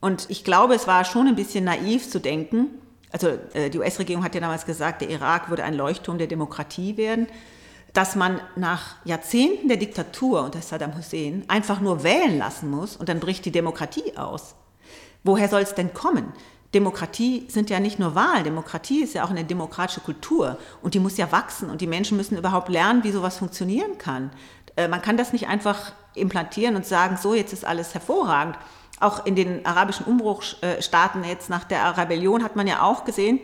[0.00, 2.70] Und ich glaube, es war schon ein bisschen naiv zu denken,
[3.12, 6.96] also äh, die US-Regierung hat ja damals gesagt, der Irak würde ein Leuchtturm der Demokratie
[6.96, 7.26] werden,
[7.92, 13.10] dass man nach Jahrzehnten der Diktatur unter Saddam Hussein einfach nur wählen lassen muss und
[13.10, 14.54] dann bricht die Demokratie aus.
[15.24, 16.32] Woher soll es denn kommen?
[16.74, 21.00] Demokratie sind ja nicht nur Wahlen, Demokratie ist ja auch eine demokratische Kultur und die
[21.00, 24.30] muss ja wachsen und die Menschen müssen überhaupt lernen, wie sowas funktionieren kann.
[24.76, 28.56] Äh, man kann das nicht einfach implantieren und sagen, so jetzt ist alles hervorragend.
[29.00, 33.40] Auch in den arabischen Umbruchstaaten jetzt nach der Rebellion hat man ja auch gesehen,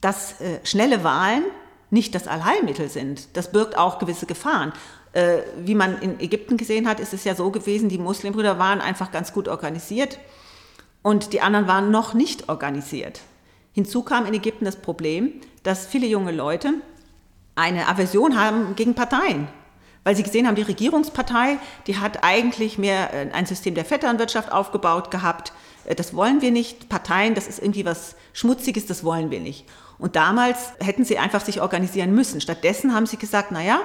[0.00, 1.44] dass äh, schnelle Wahlen
[1.90, 3.36] nicht das Allheilmittel sind.
[3.36, 4.72] Das birgt auch gewisse Gefahren.
[5.12, 8.80] Äh, wie man in Ägypten gesehen hat, ist es ja so gewesen, die Muslimbrüder waren
[8.80, 10.18] einfach ganz gut organisiert
[11.06, 13.20] und die anderen waren noch nicht organisiert.
[13.72, 16.74] Hinzu kam in Ägypten das Problem, dass viele junge Leute
[17.54, 19.46] eine Aversion haben gegen Parteien,
[20.02, 24.50] weil sie gesehen haben, die Regierungspartei, die hat eigentlich mehr äh, ein System der Vetternwirtschaft
[24.50, 25.52] aufgebaut gehabt.
[25.84, 26.88] Äh, das wollen wir nicht.
[26.88, 29.64] Parteien, das ist irgendwie was Schmutziges, das wollen wir nicht.
[29.98, 32.40] Und damals hätten sie einfach sich organisieren müssen.
[32.40, 33.78] Stattdessen haben sie gesagt, naja,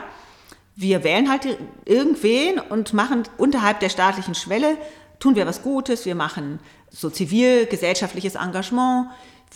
[0.75, 4.75] wir wählen halt irgendwen und machen unterhalb der staatlichen Schwelle
[5.21, 9.07] tun wir was Gutes, wir machen so zivilgesellschaftliches Engagement,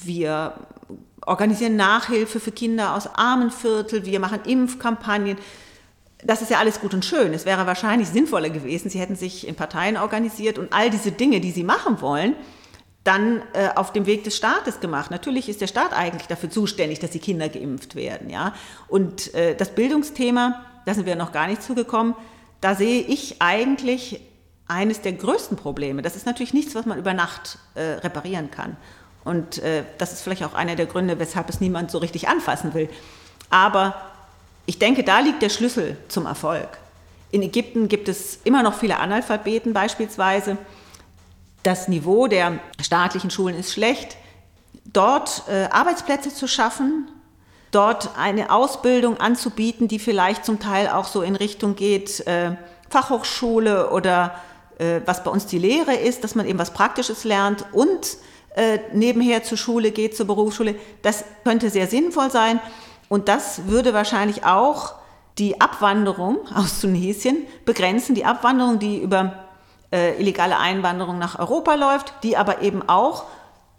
[0.03, 0.53] wir
[1.25, 5.37] organisieren Nachhilfe für Kinder aus armen Viertel, wir machen Impfkampagnen.
[6.23, 7.33] das ist ja alles gut und schön.
[7.33, 11.41] Es wäre wahrscheinlich sinnvoller gewesen, sie hätten sich in Parteien organisiert und all diese Dinge,
[11.41, 12.35] die sie machen wollen,
[13.03, 15.11] dann äh, auf dem Weg des Staates gemacht.
[15.11, 18.29] Natürlich ist der Staat eigentlich dafür zuständig, dass die Kinder geimpft werden.
[18.29, 18.53] Ja?
[18.87, 22.15] Und äh, das Bildungsthema, da sind wir noch gar nicht zugekommen,
[22.61, 24.21] da sehe ich eigentlich
[24.67, 26.01] eines der größten Probleme.
[26.01, 28.77] Das ist natürlich nichts, was man über Nacht äh, reparieren kann.
[29.23, 32.73] Und äh, das ist vielleicht auch einer der Gründe, weshalb es niemand so richtig anfassen
[32.73, 32.89] will.
[33.49, 33.95] Aber
[34.65, 36.69] ich denke, da liegt der Schlüssel zum Erfolg.
[37.31, 40.57] In Ägypten gibt es immer noch viele Analphabeten beispielsweise.
[41.63, 44.17] Das Niveau der staatlichen Schulen ist schlecht.
[44.85, 47.09] Dort äh, Arbeitsplätze zu schaffen,
[47.71, 52.55] dort eine Ausbildung anzubieten, die vielleicht zum Teil auch so in Richtung geht, äh,
[52.89, 54.35] Fachhochschule oder
[55.05, 58.17] was bei uns die Lehre ist, dass man eben was Praktisches lernt und
[58.55, 60.75] äh, nebenher zur Schule geht, zur Berufsschule.
[61.01, 62.59] Das könnte sehr sinnvoll sein.
[63.09, 64.95] Und das würde wahrscheinlich auch
[65.37, 69.45] die Abwanderung aus Tunesien begrenzen, die Abwanderung, die über
[69.91, 73.25] äh, illegale Einwanderung nach Europa läuft, die aber eben auch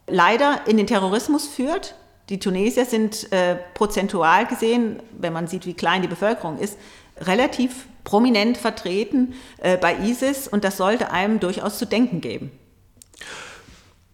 [0.07, 1.95] leider in den Terrorismus führt.
[2.29, 6.77] Die Tunesier sind äh, prozentual gesehen, wenn man sieht, wie klein die Bevölkerung ist,
[7.21, 12.51] relativ prominent vertreten äh, bei ISIS und das sollte einem durchaus zu denken geben.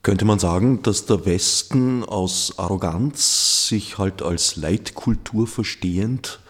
[0.03, 6.41] Könnte man sagen, dass der Westen aus Arroganz sich halt als Leitkultur verstehend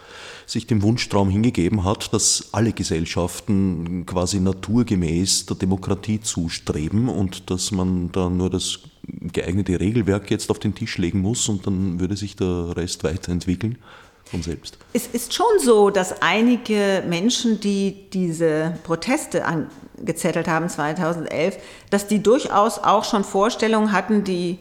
[0.46, 7.70] sich dem Wunschtraum hingegeben hat, dass alle Gesellschaften quasi naturgemäß der Demokratie zustreben und dass
[7.70, 8.80] man da nur das
[9.32, 13.78] geeignete Regelwerk jetzt auf den Tisch legen muss und dann würde sich der Rest weiterentwickeln
[14.32, 14.78] von selbst.
[14.92, 21.58] Es ist schon so, dass einige Menschen, die diese Proteste angezettelt haben 2011,
[21.90, 24.58] dass die durchaus auch schon Vorstellungen hatten, die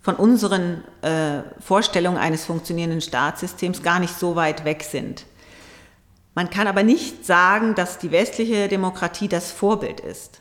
[0.00, 5.24] von unseren äh, Vorstellungen eines funktionierenden Staatssystems gar nicht so weit weg sind.
[6.34, 10.40] Man kann aber nicht sagen, dass die westliche Demokratie das Vorbild ist.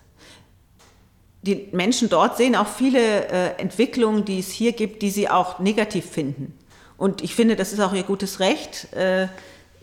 [1.43, 5.59] Die Menschen dort sehen auch viele äh, Entwicklungen, die es hier gibt, die sie auch
[5.59, 6.57] negativ finden.
[7.01, 8.93] Und ich finde, das ist auch ihr gutes Recht.
[8.93, 9.27] Äh,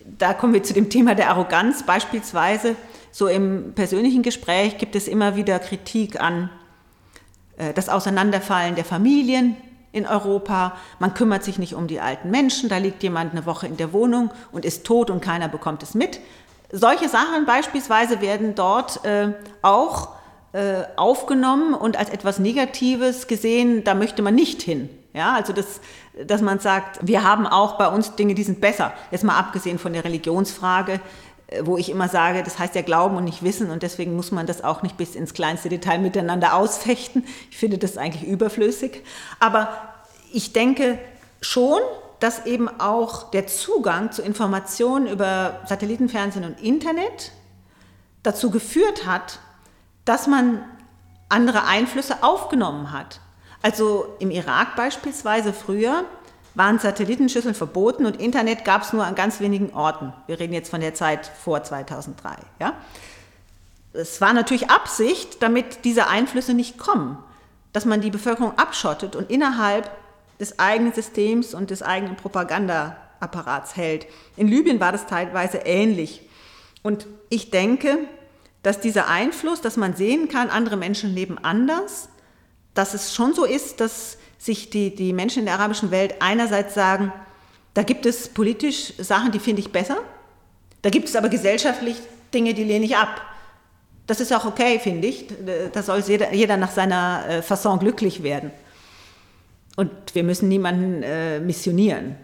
[0.05, 1.83] da kommen wir zu dem Thema der Arroganz.
[1.83, 2.77] Beispielsweise,
[3.11, 6.49] so im persönlichen Gespräch gibt es immer wieder Kritik an
[7.57, 9.57] äh, das Auseinanderfallen der Familien
[9.91, 10.77] in Europa.
[11.01, 12.69] Man kümmert sich nicht um die alten Menschen.
[12.69, 15.95] Da liegt jemand eine Woche in der Wohnung und ist tot und keiner bekommt es
[15.95, 16.21] mit.
[16.71, 20.11] Solche Sachen beispielsweise werden dort äh, auch
[20.97, 23.85] aufgenommen und als etwas Negatives gesehen.
[23.85, 24.89] Da möchte man nicht hin.
[25.13, 25.81] Ja, also das,
[26.27, 28.93] dass man sagt, wir haben auch bei uns Dinge, die sind besser.
[29.11, 31.01] Jetzt mal abgesehen von der Religionsfrage,
[31.49, 34.33] äh, wo ich immer sage, das heißt ja Glauben und nicht Wissen und deswegen muss
[34.33, 37.25] man das auch nicht bis ins kleinste Detail miteinander ausfechten.
[37.51, 39.05] Ich finde das eigentlich überflüssig.
[39.41, 39.69] Aber
[40.33, 40.99] ich denke
[41.41, 41.81] schon,
[42.21, 47.33] dass eben auch der Zugang zu Informationen über Satellitenfernsehen und Internet
[48.25, 49.39] dazu geführt hat,
[50.05, 50.65] dass man
[51.29, 53.21] andere Einflüsse aufgenommen hat.
[53.62, 56.05] Also im Irak beispielsweise früher
[56.55, 60.12] waren Satellitenschüsseln verboten und Internet gab es nur an ganz wenigen Orten.
[60.27, 62.37] Wir reden jetzt von der Zeit vor 2003.
[62.61, 62.75] Ja?
[63.92, 67.18] Es war natürlich Absicht, damit diese Einflüsse nicht kommen,
[67.73, 69.90] dass man die Bevölkerung abschottet und innerhalb
[70.40, 74.07] des eigenen Systems und des eigenen Propagandaapparats hält.
[74.37, 76.23] In Libyen war das teilweise ähnlich.
[76.83, 77.99] Und ich denke,
[78.62, 82.09] dass dieser Einfluss, dass man sehen kann, andere Menschen leben anders,
[82.75, 86.75] dass es schon so ist, dass sich die, die Menschen in der arabischen Welt einerseits
[86.75, 87.13] sagen,
[87.75, 89.99] da gibt es politisch Sachen, die finde ich besser,
[90.83, 91.97] da gibt es aber gesellschaftlich
[92.33, 93.21] Dinge, die lehne ich ab.
[94.07, 95.27] Das ist auch okay, finde ich.
[95.73, 98.51] Da soll jeder, jeder nach seiner äh, Fasson glücklich werden.
[99.77, 102.17] Und wir müssen niemanden äh, missionieren,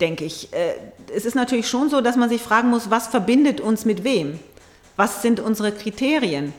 [0.00, 0.52] denke ich.
[0.52, 0.74] Äh,
[1.14, 4.38] es ist natürlich schon so, dass man sich fragen muss, was verbindet uns mit wem?
[4.96, 6.54] Was sind unsere Kriterien?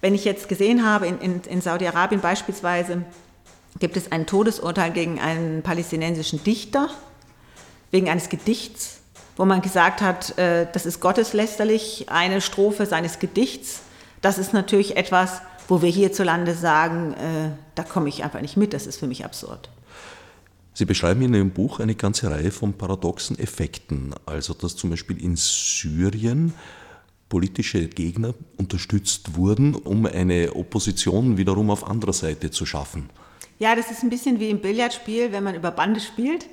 [0.00, 3.04] Wenn ich jetzt gesehen habe, in, in, in Saudi-Arabien beispielsweise
[3.80, 6.88] gibt es ein Todesurteil gegen einen palästinensischen Dichter
[7.90, 9.00] wegen eines Gedichts,
[9.36, 13.80] wo man gesagt hat, äh, das ist gotteslästerlich, eine Strophe seines Gedichts.
[14.20, 18.72] Das ist natürlich etwas, wo wir hierzulande sagen, äh, da komme ich einfach nicht mit,
[18.72, 19.68] das ist für mich absurd.
[20.74, 24.14] Sie beschreiben in Ihrem Buch eine ganze Reihe von paradoxen Effekten.
[24.26, 26.54] Also, dass zum Beispiel in Syrien
[27.28, 33.10] politische Gegner unterstützt wurden, um eine Opposition wiederum auf anderer Seite zu schaffen.
[33.58, 36.46] Ja, das ist ein bisschen wie im Billardspiel, wenn man über Bande spielt.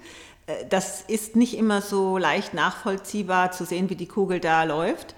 [0.47, 5.15] Äh, das ist nicht immer so leicht nachvollziehbar zu sehen, wie die Kugel da läuft.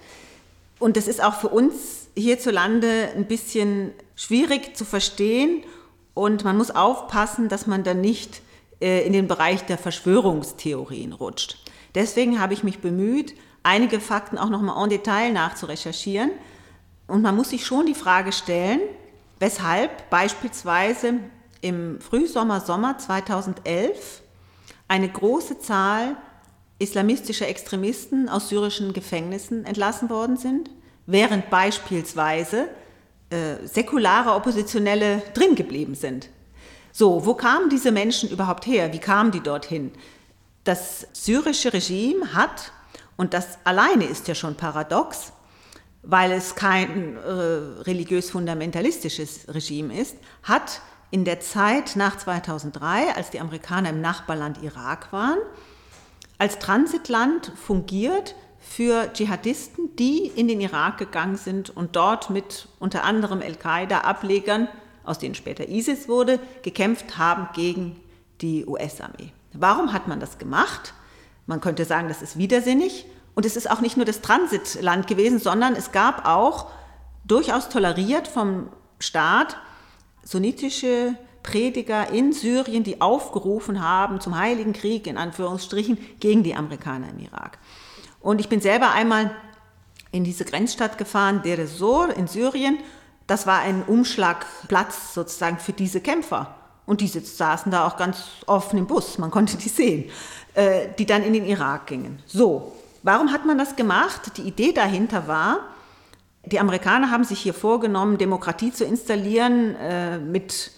[0.78, 5.62] Und das ist auch für uns hierzulande ein bisschen schwierig zu verstehen.
[6.14, 8.42] Und man muss aufpassen, dass man dann nicht
[8.80, 11.58] äh, in den Bereich der Verschwörungstheorien rutscht.
[11.94, 16.30] Deswegen habe ich mich bemüht, einige Fakten auch nochmal en Detail nachzurecherchieren.
[17.06, 18.80] Und man muss sich schon die Frage stellen,
[19.38, 21.14] weshalb beispielsweise
[21.60, 24.22] im Frühsommer, Sommer 2011
[24.86, 26.16] eine große Zahl
[26.78, 30.70] islamistischer Extremisten aus syrischen Gefängnissen entlassen worden sind,
[31.06, 32.68] während beispielsweise
[33.30, 36.28] äh, säkulare Oppositionelle drin geblieben sind.
[36.92, 38.92] So, wo kamen diese Menschen überhaupt her?
[38.92, 39.92] Wie kamen die dorthin?
[40.64, 42.72] Das syrische Regime hat,
[43.18, 45.32] und das alleine ist ja schon paradox,
[46.02, 47.30] weil es kein äh,
[47.82, 55.12] religiös-fundamentalistisches Regime ist, hat in der Zeit nach 2003, als die Amerikaner im Nachbarland Irak
[55.12, 55.38] waren,
[56.38, 63.02] als Transitland fungiert für Dschihadisten, die in den Irak gegangen sind und dort mit unter
[63.02, 64.68] anderem Al-Qaida-Ablegern,
[65.02, 68.00] aus denen später ISIS wurde, gekämpft haben gegen
[68.40, 69.32] die US-Armee.
[69.54, 70.94] Warum hat man das gemacht?
[71.48, 73.06] Man könnte sagen, das ist widersinnig.
[73.34, 76.66] Und es ist auch nicht nur das Transitland gewesen, sondern es gab auch
[77.24, 78.68] durchaus toleriert vom
[79.00, 79.56] Staat
[80.22, 87.08] sunnitische Prediger in Syrien, die aufgerufen haben zum Heiligen Krieg in Anführungsstrichen gegen die Amerikaner
[87.08, 87.58] im Irak.
[88.20, 89.30] Und ich bin selber einmal
[90.12, 92.78] in diese Grenzstadt gefahren, Deir ez-Zor in Syrien.
[93.26, 96.54] Das war ein Umschlagplatz sozusagen für diese Kämpfer.
[96.88, 100.10] Und die saßen da auch ganz offen im Bus, man konnte die sehen,
[100.58, 102.18] äh, die dann in den Irak gingen.
[102.26, 102.72] So,
[103.04, 104.36] warum hat man das gemacht?
[104.38, 105.60] Die Idee dahinter war,
[106.44, 110.72] die Amerikaner haben sich hier vorgenommen, Demokratie zu installieren äh, mit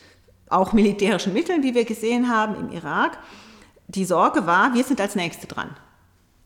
[0.51, 3.16] auch militärischen Mitteln, wie wir gesehen haben im Irak.
[3.88, 5.71] Die Sorge war, wir sind als Nächste dran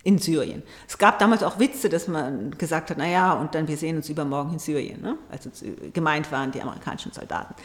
[0.04, 0.62] in Syrien.
[0.86, 4.08] Es gab damals auch Witze, dass man gesagt hat, naja, und dann wir sehen uns
[4.08, 5.00] übermorgen in Syrien.
[5.02, 5.18] Ne?
[5.28, 5.50] Also
[5.92, 7.56] gemeint waren die amerikanischen Soldaten.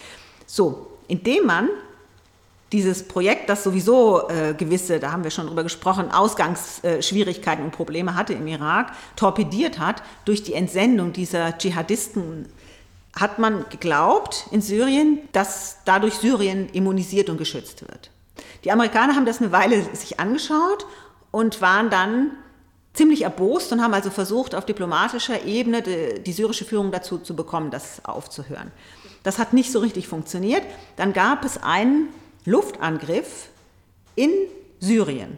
[0.47, 1.69] So, indem man
[2.71, 7.71] dieses Projekt, das sowieso äh, gewisse, da haben wir schon drüber gesprochen, Ausgangsschwierigkeiten äh, und
[7.71, 12.47] Probleme hatte im Irak, torpediert hat durch die Entsendung dieser Dschihadisten,
[13.15, 18.11] hat man geglaubt in Syrien, dass dadurch Syrien immunisiert und geschützt wird.
[18.63, 20.85] Die Amerikaner haben das eine Weile sich angeschaut
[21.31, 22.31] und waren dann
[22.93, 27.35] ziemlich erbost und haben also versucht, auf diplomatischer Ebene die, die, syrische Führung dazu zu
[27.35, 28.71] bekommen, das aufzuhören.
[29.23, 30.63] Das hat nicht so richtig funktioniert.
[30.97, 32.09] Dann gab es einen
[32.49, 33.49] Luftangriff
[34.15, 34.31] in
[34.79, 35.37] Syrien,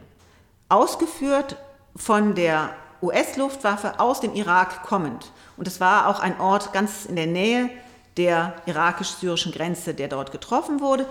[0.69, 1.57] ausgeführt
[1.93, 5.33] von der US-Luftwaffe aus dem Irak kommend.
[5.57, 7.69] Und es war auch ein Ort ganz in der Nähe
[8.15, 11.05] der irakisch-syrischen Grenze, der dort getroffen wurde.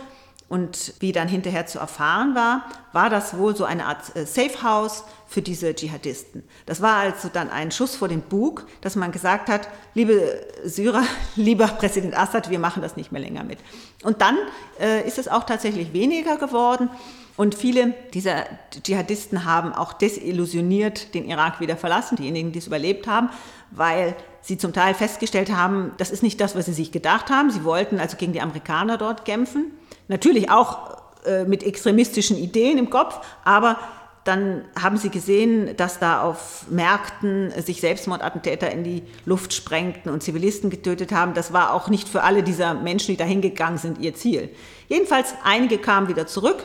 [0.50, 4.64] Und wie dann hinterher zu erfahren war, war das wohl so eine Art äh, Safe
[4.64, 6.42] House für diese Dschihadisten.
[6.66, 11.04] Das war also dann ein Schuss vor den Bug, dass man gesagt hat, liebe Syrer,
[11.36, 13.60] lieber Präsident Assad, wir machen das nicht mehr länger mit.
[14.02, 14.36] Und dann
[14.80, 16.90] äh, ist es auch tatsächlich weniger geworden.
[17.36, 18.46] Und viele dieser
[18.82, 23.30] Dschihadisten haben auch desillusioniert den Irak wieder verlassen, diejenigen, die es überlebt haben,
[23.70, 27.52] weil sie zum Teil festgestellt haben, das ist nicht das, was sie sich gedacht haben.
[27.52, 29.70] Sie wollten also gegen die Amerikaner dort kämpfen.
[30.10, 33.78] Natürlich auch äh, mit extremistischen Ideen im Kopf, aber
[34.24, 40.20] dann haben sie gesehen, dass da auf Märkten sich Selbstmordattentäter in die Luft sprengten und
[40.20, 41.32] Zivilisten getötet haben.
[41.32, 44.50] Das war auch nicht für alle dieser Menschen, die da hingegangen sind, ihr Ziel.
[44.88, 46.64] Jedenfalls, einige kamen wieder zurück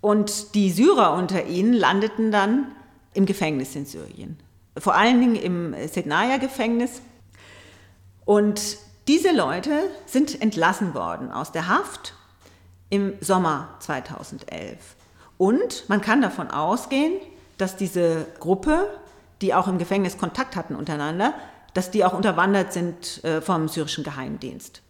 [0.00, 2.72] und die Syrer unter ihnen landeten dann
[3.14, 4.36] im Gefängnis in Syrien.
[4.76, 7.02] Vor allen Dingen im Sednaya-Gefängnis.
[8.24, 9.70] Und diese Leute
[10.06, 12.14] sind entlassen worden aus der Haft
[12.94, 14.78] im Sommer 2011.
[15.36, 17.14] Und man kann davon ausgehen,
[17.58, 18.86] dass diese Gruppe,
[19.40, 21.34] die auch im Gefängnis Kontakt hatten untereinander,
[21.74, 24.80] dass die auch unterwandert sind äh, vom syrischen Geheimdienst.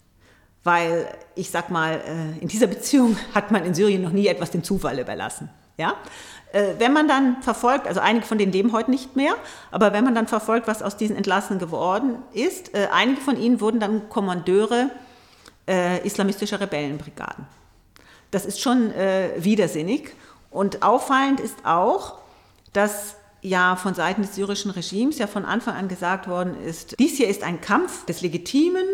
[0.64, 4.50] Weil ich sag mal, äh, in dieser Beziehung hat man in Syrien noch nie etwas
[4.50, 5.48] dem Zufall überlassen.
[5.78, 5.94] Ja?
[6.52, 9.34] Äh, wenn man dann verfolgt, also einige von denen leben heute nicht mehr,
[9.70, 13.80] aber wenn man dann verfolgt, was aus diesen Entlassenen geworden ist, einige von ihnen wurden
[13.80, 14.90] dann Kommandeure
[16.04, 17.46] islamistischer Rebellenbrigaden.
[18.34, 18.90] Das ist schon
[19.36, 20.10] widersinnig
[20.50, 22.18] und auffallend ist auch,
[22.72, 27.16] dass ja von Seiten des syrischen Regimes ja von Anfang an gesagt worden ist, dies
[27.16, 28.84] hier ist ein Kampf des legitimen,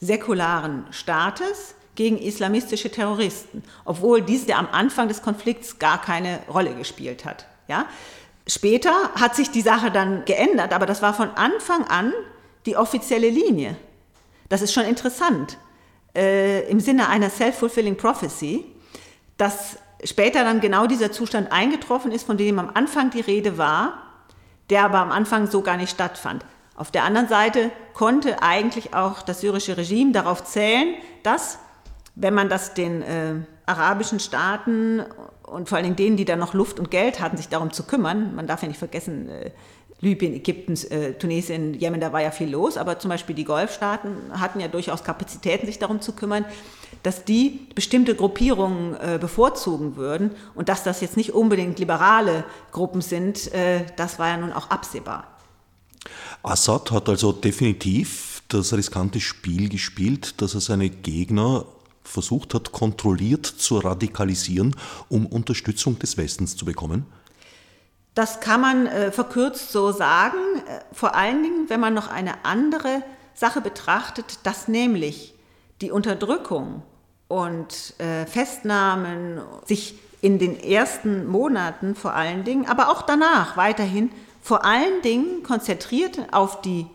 [0.00, 6.74] säkularen Staates gegen islamistische Terroristen, obwohl dies ja am Anfang des Konflikts gar keine Rolle
[6.74, 7.46] gespielt hat.
[7.68, 7.86] Ja?
[8.46, 12.12] Später hat sich die Sache dann geändert, aber das war von Anfang an
[12.64, 13.76] die offizielle Linie.
[14.48, 15.58] Das ist schon interessant.
[16.14, 18.64] Äh, Im Sinne einer self-fulfilling prophecy,
[19.36, 24.02] dass später dann genau dieser Zustand eingetroffen ist, von dem am Anfang die Rede war,
[24.70, 26.44] der aber am Anfang so gar nicht stattfand.
[26.74, 31.58] Auf der anderen Seite konnte eigentlich auch das syrische Regime darauf zählen, dass,
[32.14, 33.34] wenn man das den äh,
[33.64, 35.02] arabischen Staaten
[35.42, 38.34] und vor allem denen, die da noch Luft und Geld hatten, sich darum zu kümmern,
[38.34, 39.50] man darf ja nicht vergessen, äh,
[40.00, 44.38] Libyen, Ägypten, äh, Tunesien, Jemen, da war ja viel los, aber zum Beispiel die Golfstaaten
[44.38, 46.44] hatten ja durchaus Kapazitäten, sich darum zu kümmern,
[47.02, 53.00] dass die bestimmte Gruppierungen äh, bevorzugen würden und dass das jetzt nicht unbedingt liberale Gruppen
[53.00, 53.50] sind,
[53.96, 55.26] das war ja nun auch absehbar.
[56.42, 61.64] Assad hat also definitiv das riskante Spiel gespielt, dass er seine Gegner
[62.06, 64.76] versucht hat, kontrolliert zu radikalisieren,
[65.08, 67.06] um Unterstützung des Westens zu bekommen?
[68.14, 72.44] Das kann man äh, verkürzt so sagen, äh, vor allen Dingen, wenn man noch eine
[72.44, 73.02] andere
[73.34, 75.34] Sache betrachtet, dass nämlich
[75.80, 76.82] die Unterdrückung
[77.28, 84.10] und äh, Festnahmen sich in den ersten Monaten vor allen Dingen, aber auch danach weiterhin
[84.40, 86.86] vor allen Dingen konzentriert auf die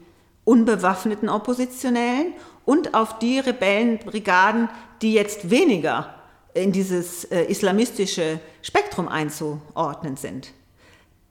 [0.46, 2.34] unbewaffneten Oppositionellen
[2.66, 4.70] und auf die Rebellenbrigaden,
[5.02, 6.16] die jetzt weniger
[6.54, 10.52] in dieses äh, islamistische Spektrum einzuordnen sind.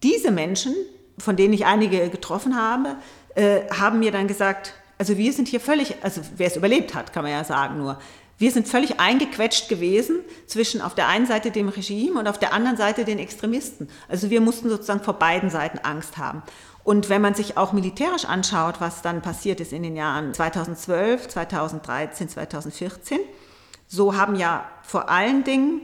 [0.03, 0.75] Diese Menschen,
[1.19, 2.97] von denen ich einige getroffen habe,
[3.35, 7.15] äh, haben mir dann gesagt, also wir sind hier völlig, also wer es überlebt hat,
[7.15, 7.99] kann man ja sagen nur,
[8.37, 12.53] wir sind völlig eingequetscht gewesen zwischen auf der einen Seite dem Regime und auf der
[12.53, 13.89] anderen Seite den Extremisten.
[14.11, 16.43] Also wir mussten sozusagen vor beiden Seiten Angst haben.
[16.85, 21.29] Und wenn man sich auch militärisch anschaut, was dann passiert ist in den Jahren 2012,
[21.29, 23.21] 2013, 2014,
[23.89, 25.81] so haben ja vor allen Dingen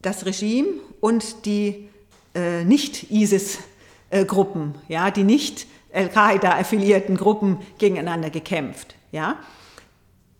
[0.00, 0.68] das Regime
[1.00, 1.90] und die
[2.34, 8.94] äh, Nicht-ISIS-Gruppen, ja, die nicht Al-Qaida-affiliierten Gruppen gegeneinander gekämpft.
[9.10, 9.36] Ja.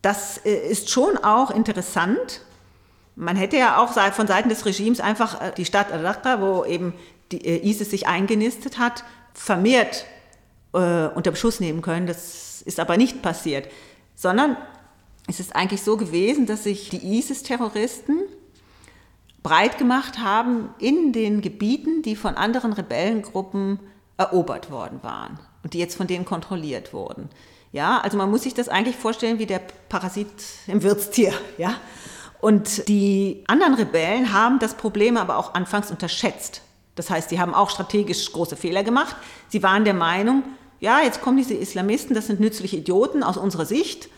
[0.00, 2.42] Das äh, ist schon auch interessant.
[3.14, 6.94] Man hätte ja auch von Seiten des Regimes einfach äh, die Stadt Al-Raqqa, wo eben
[7.30, 10.06] die äh, ISIS sich eingenistet hat, vermehrt
[10.72, 12.06] äh, unter Beschuss nehmen können.
[12.06, 13.68] Das ist aber nicht passiert,
[14.14, 14.56] sondern
[15.28, 18.22] es ist eigentlich so gewesen, dass sich die ISIS-Terroristen
[19.42, 23.80] breit gemacht haben in den Gebieten, die von anderen Rebellengruppen
[24.22, 27.28] erobert worden waren und die jetzt von denen kontrolliert wurden.
[27.72, 30.26] Ja, also man muss sich das eigentlich vorstellen wie der Parasit
[30.66, 31.74] im Wirtstier, ja.
[32.40, 36.62] Und die anderen Rebellen haben das Problem aber auch anfangs unterschätzt.
[36.96, 39.16] Das heißt, sie haben auch strategisch große Fehler gemacht.
[39.48, 40.42] Sie waren der Meinung,
[40.80, 44.08] ja, jetzt kommen diese Islamisten, das sind nützliche Idioten aus unserer Sicht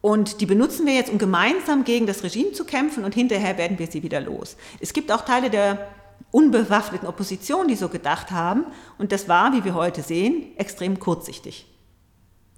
[0.00, 3.78] und die benutzen wir jetzt, um gemeinsam gegen das Regime zu kämpfen und hinterher werden
[3.78, 4.56] wir sie wieder los.
[4.80, 5.88] Es gibt auch Teile der
[6.34, 8.64] unbewaffneten Opposition, die so gedacht haben.
[8.98, 11.64] Und das war, wie wir heute sehen, extrem kurzsichtig.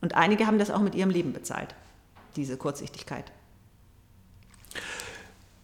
[0.01, 1.75] Und einige haben das auch mit ihrem Leben bezahlt,
[2.37, 3.31] diese Kurzsichtigkeit.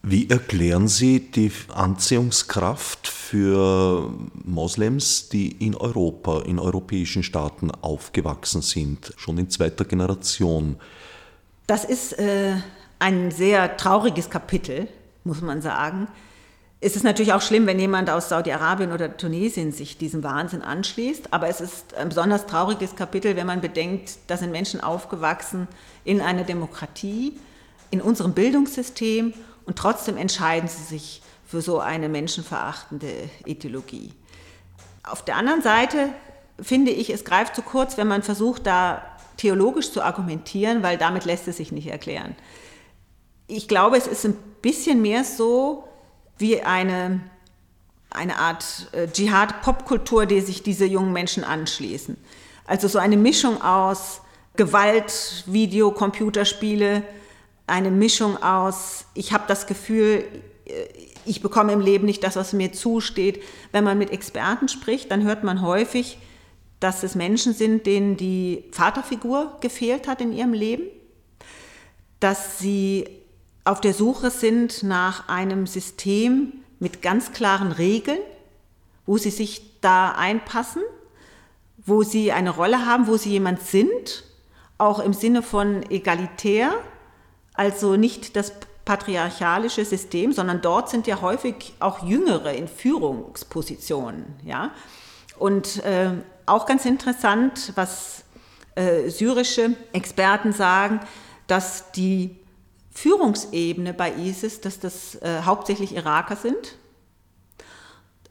[0.03, 9.13] Wie erklären Sie die Anziehungskraft für Moslems, die in Europa, in europäischen Staaten aufgewachsen sind,
[9.17, 10.75] schon in zweiter Generation?
[11.65, 12.57] Das ist äh,
[12.99, 14.87] ein sehr trauriges Kapitel,
[15.23, 16.07] muss man sagen.
[16.85, 21.31] Es ist natürlich auch schlimm, wenn jemand aus Saudi-Arabien oder Tunesien sich diesem Wahnsinn anschließt,
[21.31, 25.69] aber es ist ein besonders trauriges Kapitel, wenn man bedenkt, da sind Menschen aufgewachsen
[26.03, 27.39] in einer Demokratie,
[27.89, 29.33] in unserem Bildungssystem
[29.65, 34.11] und trotzdem entscheiden sie sich für so eine menschenverachtende Ideologie.
[35.03, 36.09] Auf der anderen Seite
[36.61, 39.01] finde ich, es greift zu kurz, wenn man versucht, da
[39.37, 42.35] theologisch zu argumentieren, weil damit lässt es sich nicht erklären.
[43.47, 45.87] Ich glaube, es ist ein bisschen mehr so
[46.37, 47.21] wie eine,
[48.09, 52.17] eine Art äh, Dschihad-Popkultur, die sich diese jungen Menschen anschließen.
[52.65, 54.21] Also so eine Mischung aus
[54.55, 57.03] Gewalt, Video, Computerspiele,
[57.67, 60.25] eine Mischung aus, ich habe das Gefühl,
[60.65, 60.71] äh,
[61.25, 63.41] ich bekomme im Leben nicht das, was mir zusteht.
[63.71, 66.17] Wenn man mit Experten spricht, dann hört man häufig,
[66.79, 70.83] dass es Menschen sind, denen die Vaterfigur gefehlt hat in ihrem Leben,
[72.19, 73.07] dass sie
[73.65, 78.19] auf der Suche sind nach einem System mit ganz klaren Regeln,
[79.05, 80.81] wo sie sich da einpassen,
[81.85, 84.23] wo sie eine Rolle haben, wo sie jemand sind,
[84.77, 86.73] auch im Sinne von egalitär,
[87.53, 88.53] also nicht das
[88.85, 94.71] patriarchalische System, sondern dort sind ja häufig auch Jüngere in Führungspositionen, ja.
[95.39, 96.11] Und äh,
[96.45, 98.23] auch ganz interessant, was
[98.75, 100.99] äh, syrische Experten sagen,
[101.47, 102.35] dass die
[102.93, 106.77] Führungsebene bei ISIS, dass das äh, hauptsächlich Iraker sind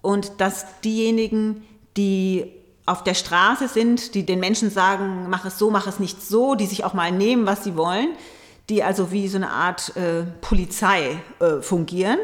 [0.00, 1.64] und dass diejenigen,
[1.96, 2.52] die
[2.86, 6.54] auf der Straße sind, die den Menschen sagen, mach es so, mach es nicht so,
[6.54, 8.08] die sich auch mal nehmen, was sie wollen,
[8.68, 12.18] die also wie so eine Art äh, Polizei äh, fungieren,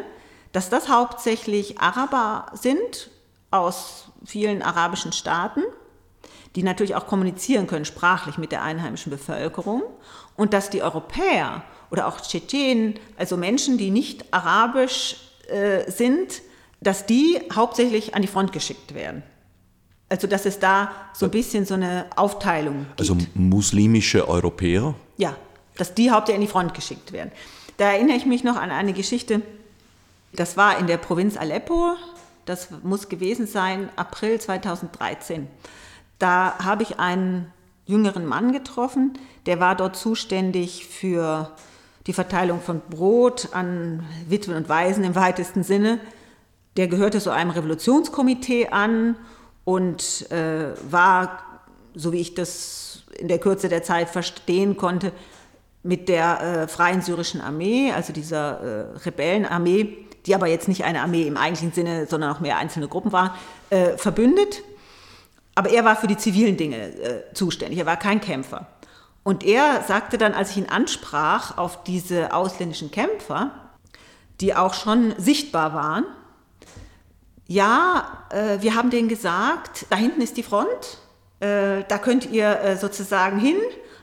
[0.53, 3.11] dass das hauptsächlich Araber sind
[3.51, 5.62] aus vielen arabischen Staaten,
[6.57, 9.82] die natürlich auch kommunizieren können sprachlich mit der einheimischen Bevölkerung
[10.36, 15.16] und dass die Europäer oder auch Tschetschenen, also Menschen, die nicht arabisch
[15.49, 16.43] äh, sind,
[16.80, 19.22] dass die hauptsächlich an die Front geschickt werden.
[20.09, 23.01] Also dass es da so ein bisschen so eine Aufteilung gibt.
[23.01, 24.95] Also muslimische Europäer?
[25.16, 25.36] Ja,
[25.76, 27.30] dass die hauptsächlich an die Front geschickt werden.
[27.76, 29.43] Da erinnere ich mich noch an eine Geschichte,
[30.32, 31.95] das war in der Provinz Aleppo,
[32.45, 35.47] das muss gewesen sein April 2013.
[36.18, 37.53] Da habe ich einen
[37.86, 41.53] jüngeren Mann getroffen, der war dort zuständig für
[42.09, 46.00] die Verteilung von Brot an Witwen und Waisen im weitesten Sinne.
[46.78, 49.14] Der gehörte so einem Revolutionskomitee an
[49.64, 51.42] und äh, war,
[51.94, 55.12] so wie ich das in der Kürze der Zeit verstehen konnte,
[55.82, 61.02] mit der äh, Freien Syrischen Armee, also dieser äh, Rebellenarmee, die aber jetzt nicht eine
[61.02, 63.32] Armee im eigentlichen Sinne, sondern auch mehr einzelne Gruppen waren,
[63.68, 64.62] äh, verbündet.
[65.54, 68.66] Aber er war für die zivilen Dinge äh, zuständig, er war kein Kämpfer.
[69.29, 73.51] Und er sagte dann, als ich ihn ansprach auf diese ausländischen Kämpfer,
[74.41, 76.07] die auch schon sichtbar waren,
[77.47, 80.97] ja, äh, wir haben denen gesagt, da hinten ist die Front,
[81.41, 83.59] äh, da könnt ihr äh, sozusagen hin,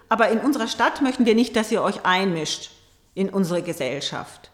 [0.10, 2.70] aber in unserer Stadt möchten wir nicht, dass ihr euch einmischt
[3.16, 4.52] in unsere Gesellschaft.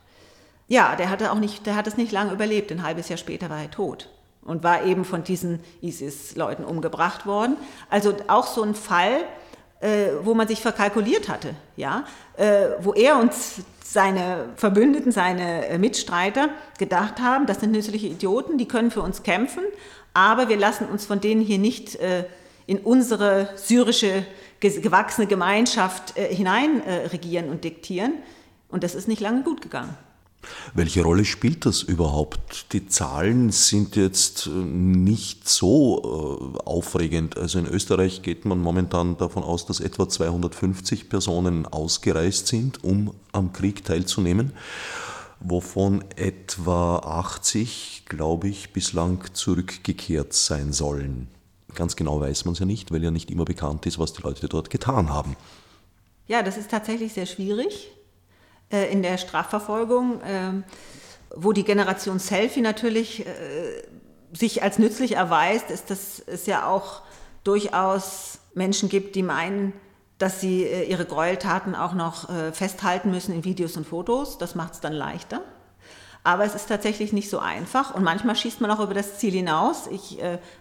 [0.70, 2.72] Ja, der hatte auch nicht, der hat es nicht lange überlebt.
[2.72, 4.08] Ein halbes Jahr später war er tot
[4.42, 7.58] und war eben von diesen ISIS-Leuten umgebracht worden.
[7.90, 9.26] Also auch so ein Fall,
[9.82, 12.06] äh, wo man sich verkalkuliert hatte, ja,
[12.38, 18.58] äh, wo er uns seine Verbündeten, seine äh, Mitstreiter gedacht haben, das sind nützliche Idioten,
[18.58, 19.64] die können für uns kämpfen,
[20.14, 22.26] aber wir lassen uns von denen hier nicht äh,
[22.68, 24.26] in unsere syrische
[24.60, 28.14] gewachsene Gemeinschaft äh, hinein regieren und diktieren.
[28.70, 29.98] Und das ist nicht lange gut gegangen.
[30.74, 32.74] Welche Rolle spielt das überhaupt?
[32.74, 37.38] Die Zahlen sind jetzt nicht so aufregend.
[37.38, 43.14] Also in Österreich geht man momentan davon aus, dass etwa 250 Personen ausgereist sind, um
[43.32, 44.54] am Krieg teilzunehmen,
[45.40, 51.28] wovon etwa 80, glaube ich, bislang zurückgekehrt sein sollen.
[51.76, 54.22] Ganz genau weiß man es ja nicht, weil ja nicht immer bekannt ist, was die
[54.22, 55.36] Leute dort getan haben.
[56.28, 57.92] Ja, das ist tatsächlich sehr schwierig
[58.72, 60.64] äh, in der Strafverfolgung, äh,
[61.36, 63.84] wo die Generation Selfie natürlich äh,
[64.34, 67.02] sich als nützlich erweist, ist, dass es ja auch
[67.44, 69.74] durchaus Menschen gibt, die meinen,
[70.18, 74.38] dass sie äh, ihre Gräueltaten auch noch festhalten müssen in Videos und Fotos.
[74.38, 75.42] Das macht es dann leichter.
[76.24, 79.34] Aber es ist tatsächlich nicht so einfach und manchmal schießt man auch über das Ziel
[79.34, 79.88] hinaus.
[79.88, 80.20] Ich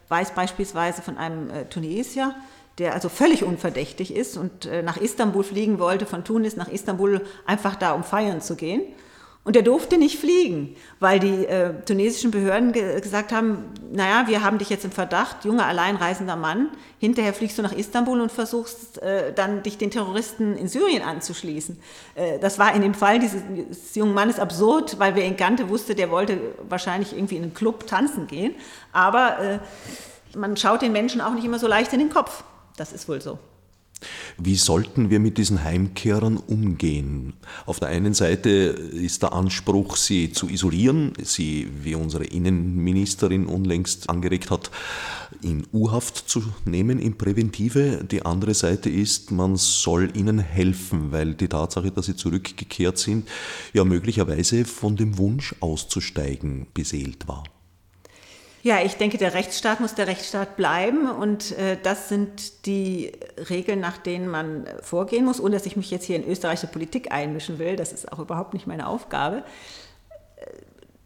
[0.09, 2.35] weiß beispielsweise von einem Tunesier,
[2.81, 7.21] der also völlig unverdächtig ist und äh, nach Istanbul fliegen wollte, von Tunis nach Istanbul,
[7.47, 8.83] einfach da um feiern zu gehen.
[9.43, 14.45] Und er durfte nicht fliegen, weil die äh, tunesischen Behörden ge gesagt haben, naja, wir
[14.45, 16.69] haben dich jetzt im Verdacht, junger, alleinreisender Mann,
[16.99, 21.79] hinterher fliegst du nach Istanbul und versuchst äh, dann, dich den Terroristen in Syrien anzuschließen.
[22.17, 25.71] Äh, das war in dem Fall dieses, dieses jungen Mannes absurd, weil wer ihn kannte,
[25.71, 28.55] wusste, der wollte wahrscheinlich irgendwie in einen Club tanzen gehen.
[28.93, 29.59] Aber äh,
[30.37, 32.45] man schaut den Menschen auch nicht immer so leicht in den Kopf.
[32.81, 33.39] Das ist wohl so.
[34.39, 37.35] Wie sollten wir mit diesen Heimkehrern umgehen?
[37.67, 44.09] Auf der einen Seite ist der Anspruch, sie zu isolieren, sie, wie unsere Innenministerin unlängst
[44.09, 44.71] angeregt hat,
[45.43, 48.03] in U-Haft zu nehmen, in Präventive.
[48.11, 53.29] Die andere Seite ist, man soll ihnen helfen, weil die Tatsache, dass sie zurückgekehrt sind,
[53.75, 57.45] ja möglicherweise von dem Wunsch auszusteigen beseelt war.
[58.63, 63.11] Ja, ich denke, der Rechtsstaat muss der Rechtsstaat bleiben und äh, das sind die
[63.49, 67.11] Regeln, nach denen man vorgehen muss, ohne dass ich mich jetzt hier in österreichische Politik
[67.11, 67.77] einmischen will.
[67.77, 69.45] Das ist auch überhaupt nicht meine Aufgabe.
[70.37, 70.45] Äh,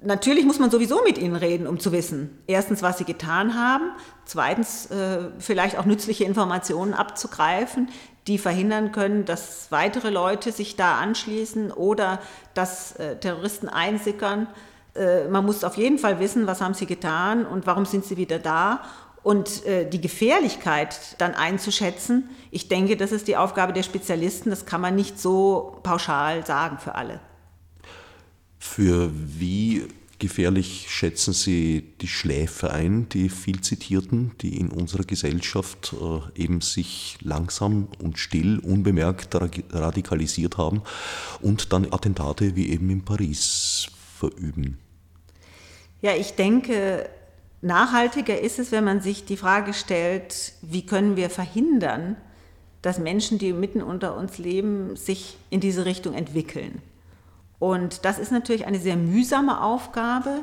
[0.03, 3.93] natürlich muss man sowieso mit ihnen reden, um zu wissen, erstens, was sie getan haben,
[4.25, 7.89] zweitens, äh, vielleicht auch nützliche Informationen abzugreifen,
[8.27, 12.21] die verhindern können, dass weitere Leute sich da anschließen oder
[12.55, 14.49] dass äh, Terroristen einsickern
[14.95, 18.17] äh, man muss auf jeden Fall wissen, was haben sie getan und warum sind sie
[18.17, 18.83] wieder da
[19.25, 22.29] und äh, die Gefährlichkeit dann einzuschätzen.
[22.51, 24.51] Ich denke, das ist die Aufgabe der Spezialisten.
[24.51, 27.21] Das kann man nicht so pauschal sagen für alle.
[28.59, 29.89] Für wie
[30.19, 36.61] gefährlich schätzen Sie die Schläfer ein, die viel zitierten, die in unserer Gesellschaft äh, eben
[36.61, 40.83] sich langsam und still, unbemerkt radikalisiert haben
[41.41, 43.89] und dann Attentate wie eben in Paris
[44.19, 44.79] verüben?
[46.05, 47.09] Ja, ich denke,
[47.63, 52.17] nachhaltiger ist es, wenn man sich die Frage stellt, wie können wir verhindern,
[52.83, 56.83] dass Menschen, die mitten unter uns leben, sich in diese Richtung entwickeln.
[57.59, 60.41] Und das ist natürlich eine sehr mühsame Aufgabe,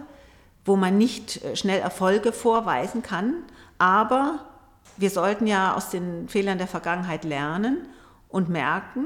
[0.65, 3.35] wo man nicht äh, schnell Erfolge vorweisen kann,
[3.77, 4.39] aber
[4.97, 7.87] wir sollten ja aus den Fehlern der Vergangenheit lernen
[8.29, 9.05] und merken,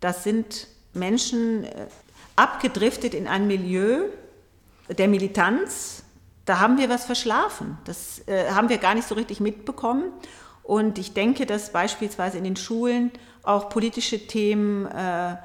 [0.00, 1.88] das sind Menschen äh,
[2.36, 4.08] abgedriftet in ein Milieu
[4.98, 6.02] der Militanz.
[6.44, 7.78] Da haben wir was verschlafen.
[7.84, 10.12] Das äh, haben wir gar nicht so richtig mitbekommen.
[10.62, 13.10] Und ich denke, dass beispielsweise in den Schulen
[13.42, 15.36] auch politische Themen äh,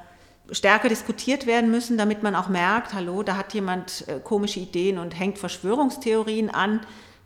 [0.50, 4.98] stärker diskutiert werden müssen, damit man auch merkt, hallo, da hat jemand äh, komische Ideen
[4.98, 6.80] und hängt Verschwörungstheorien an.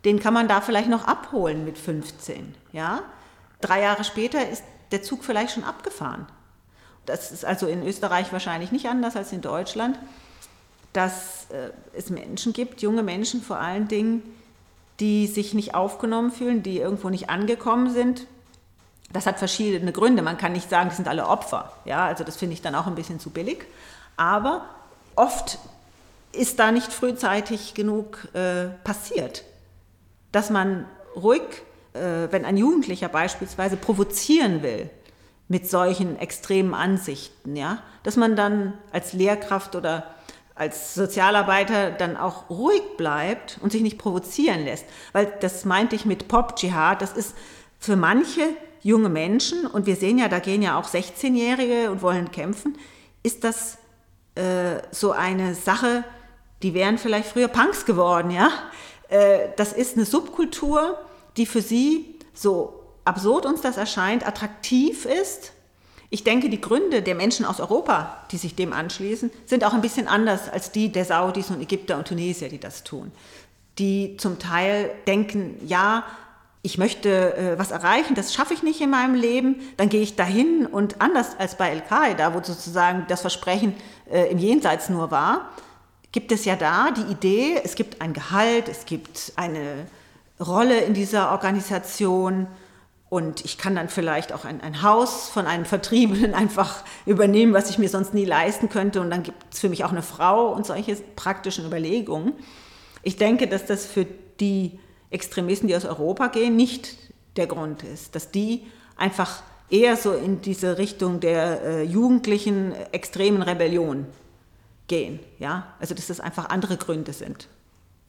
[0.05, 2.55] Den kann man da vielleicht noch abholen mit 15.
[2.73, 3.03] Ja?
[3.61, 6.27] Drei Jahre später ist der Zug vielleicht schon abgefahren.
[7.07, 9.99] Das ist also in Österreich wahrscheinlich nicht anders als in Deutschland,
[10.93, 14.23] dass äh, es Menschen gibt, junge Menschen vor allen Dingen,
[14.99, 18.27] die sich nicht aufgenommen fühlen, die irgendwo nicht angekommen sind.
[19.13, 20.23] Das hat verschiedene Gründe.
[20.23, 21.73] Man kann nicht sagen, die sind alle Opfer.
[21.85, 23.65] Ja, also das finde ich dann auch ein bisschen zu billig.
[24.17, 24.67] Aber
[25.17, 25.59] oft
[26.33, 29.45] ist da nicht frühzeitig genug äh, passiert,
[30.33, 30.87] dass man
[31.17, 31.43] ruhig,
[31.95, 34.91] äh, wenn ein Jugendlicher beispielsweise provozieren will,
[35.49, 40.15] mit solchen extremen Ansichten, ja, dass man dann als Lehrkraft oder
[40.61, 44.85] als Sozialarbeiter dann auch ruhig bleibt und sich nicht provozieren lässt.
[45.13, 47.35] Weil das meinte ich mit Pop-Dschihad, das ist
[47.79, 48.43] für manche
[48.83, 52.77] junge Menschen, und wir sehen ja, da gehen ja auch 16-Jährige und wollen kämpfen,
[53.23, 53.79] ist das
[54.35, 56.05] äh, so eine Sache,
[56.63, 58.51] die wären vielleicht früher Punks geworden, ja.
[59.09, 60.99] Äh, das ist eine Subkultur,
[61.39, 65.53] die für sie so absurd uns das erscheint, attraktiv ist.
[66.13, 69.81] Ich denke, die Gründe der Menschen aus Europa, die sich dem anschließen, sind auch ein
[69.81, 73.13] bisschen anders als die der Saudis und Ägypter und Tunesier, die das tun.
[73.79, 76.05] Die zum Teil denken, ja,
[76.63, 80.17] ich möchte äh, was erreichen, das schaffe ich nicht in meinem Leben, dann gehe ich
[80.17, 83.75] dahin und anders als bei Al-Qaida, wo sozusagen das Versprechen
[84.11, 85.51] äh, im Jenseits nur war,
[86.13, 89.87] gibt es ja da die Idee, es gibt ein Gehalt, es gibt eine
[90.41, 92.47] Rolle in dieser Organisation,
[93.11, 97.69] und ich kann dann vielleicht auch ein, ein, Haus von einem Vertriebenen einfach übernehmen, was
[97.69, 99.01] ich mir sonst nie leisten könnte.
[99.01, 102.35] Und dann gibt es für mich auch eine Frau und solche praktischen Überlegungen.
[103.03, 104.07] Ich denke, dass das für
[104.39, 104.79] die
[105.11, 106.97] Extremisten, die aus Europa gehen, nicht
[107.37, 108.15] der Grund ist.
[108.15, 108.65] Dass die
[108.97, 114.07] einfach eher so in diese Richtung der äh, jugendlichen extremen Rebellion
[114.87, 115.19] gehen.
[115.41, 115.75] Ja?
[115.81, 117.49] Also dass das einfach andere Gründe sind.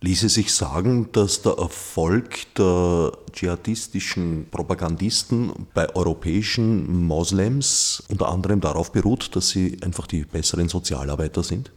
[0.04, 8.92] Ließe sich sagen, dass der Erfolg der dschihadistischen Propagandisten bei europäischen Moslems unter anderem darauf
[8.92, 11.72] beruht, dass sie einfach die besseren Sozialarbeiter sind?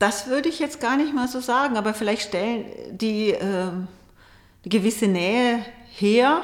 [0.00, 3.70] Das würde ich jetzt gar nicht mal so sagen, aber vielleicht stellen die, äh,
[4.64, 6.42] die gewisse Nähe her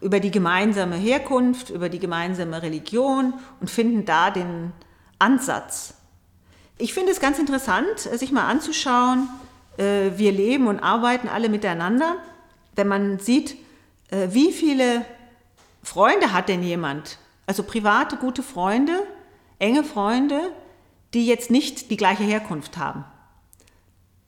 [0.00, 4.72] über die gemeinsame Herkunft, über die gemeinsame Religion und finden da den
[5.18, 5.94] Ansatz.
[6.78, 9.28] Ich finde es ganz interessant, sich mal anzuschauen,
[10.16, 12.16] wir leben und arbeiten alle miteinander,
[12.74, 13.56] wenn man sieht,
[14.10, 15.04] äh, wie viele
[15.82, 19.06] Freunde hat denn jemand, also private, gute Freunde,
[19.58, 20.40] enge Freunde,
[21.14, 23.04] die jetzt nicht die gleiche Herkunft haben.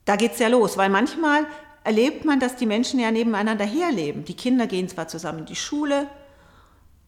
[0.05, 1.47] Da geht es ja los, weil manchmal
[1.85, 4.25] erlebt man, dass die Menschen ja nebeneinander herleben.
[4.25, 6.09] Die Kinder gehen zwar zusammen in die Schule,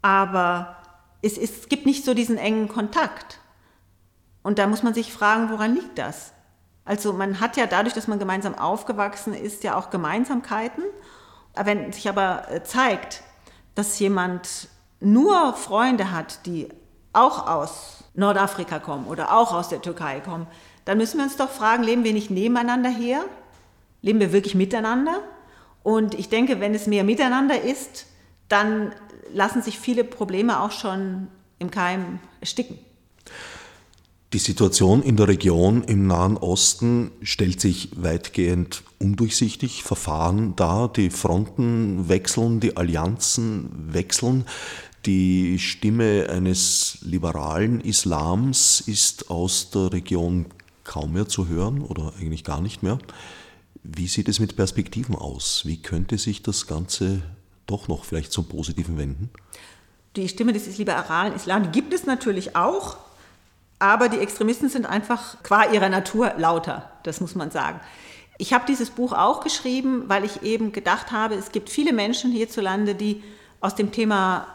[0.03, 0.77] aber
[1.23, 3.39] es, es gibt nicht so diesen engen Kontakt.
[4.43, 6.33] Und da muss man sich fragen, woran liegt das?
[6.91, 10.83] Also man hat ja dadurch, dass man gemeinsam aufgewachsen ist, ja auch Gemeinsamkeiten.
[11.55, 13.23] Wenn sich aber äh, zeigt,
[13.77, 14.67] dass jemand
[14.99, 16.67] nur Freunde hat, die
[17.13, 20.49] auch aus Nordafrika kommen oder auch aus der Türkei kommen,
[20.85, 23.21] dann müssen wir uns doch fragen, leben wir nicht nebeneinander her?
[24.03, 25.21] Leben wir wirklich miteinander?
[25.85, 28.07] Und ich denke, wenn es mehr miteinander ist,
[28.49, 28.93] dann
[29.33, 31.29] lassen sich viele Probleme auch schon
[31.61, 32.81] im Keim ersticken.
[34.33, 41.11] Die Situation in der Region im Nahen Osten stellt sich weitgehend undurchsichtig, Verfahren dar, die
[41.11, 44.45] Fronten wechseln, die Allianzen wechseln.
[45.05, 50.47] Die Stimme eines liberalen Islams ist aus der Region
[50.85, 53.01] kaum mehr zu hören oder eigentlich gar nicht mehr.
[53.83, 55.63] Wie sieht es mit Perspektiven aus?
[55.65, 57.23] Wie könnte sich das Ganze
[57.67, 59.31] doch noch vielleicht zum Positiven wenden?
[60.15, 62.97] Die Stimme des liberalen Islam gibt es natürlich auch,
[63.81, 67.81] aber die Extremisten sind einfach qua ihrer Natur lauter, das muss man sagen.
[68.39, 72.31] Ich habe dieses Buch auch geschrieben, weil ich eben gedacht habe, es gibt viele Menschen
[72.31, 73.23] hierzulande, die
[73.61, 74.47] aus dem Thema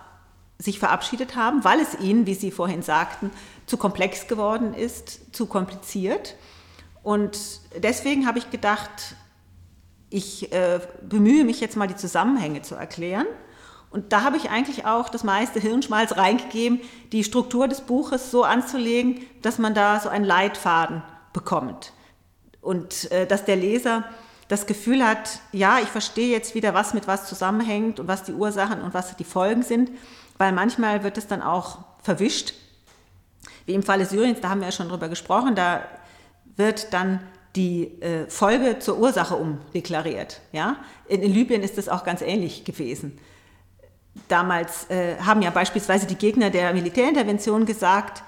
[0.57, 3.29] sich verabschiedet haben, weil es ihnen, wie Sie vorhin sagten,
[3.65, 6.35] zu komplex geworden ist, zu kompliziert.
[7.03, 7.37] Und
[7.77, 9.15] deswegen habe ich gedacht,
[10.09, 13.27] ich äh, bemühe mich jetzt mal die Zusammenhänge zu erklären
[13.95, 16.81] und da habe ich eigentlich auch das meiste Hirnschmalz reingegeben,
[17.13, 21.93] die Struktur des Buches so anzulegen, dass man da so einen Leitfaden bekommt.
[22.59, 24.03] Und äh, dass der Leser
[24.49, 28.33] das Gefühl hat, ja, ich verstehe jetzt wieder, was mit was zusammenhängt und was die
[28.33, 29.91] Ursachen und was die Folgen sind,
[30.37, 32.53] weil manchmal wird es dann auch verwischt.
[33.65, 35.83] Wie im Falle Syriens, da haben wir ja schon drüber gesprochen, da
[36.57, 37.21] wird dann
[37.55, 40.41] die äh, Folge zur Ursache umdeklariert.
[40.51, 40.75] Ja?
[41.07, 43.17] In, in, Libyen ist das auch ganz ähnlich gewesen.
[44.27, 48.23] Damals äh, haben ja beispielsweise die Gegner der Militärintervention gesagt,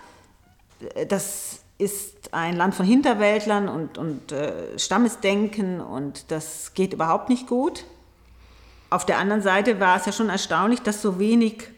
[0.95, 7.29] äh, das ist ein Land von Hinterwäldlern und, und äh, Stammesdenken und das geht überhaupt
[7.29, 7.85] nicht gut.
[8.89, 11.69] Auf der anderen Seite war es ja schon erstaunlich, dass so wenig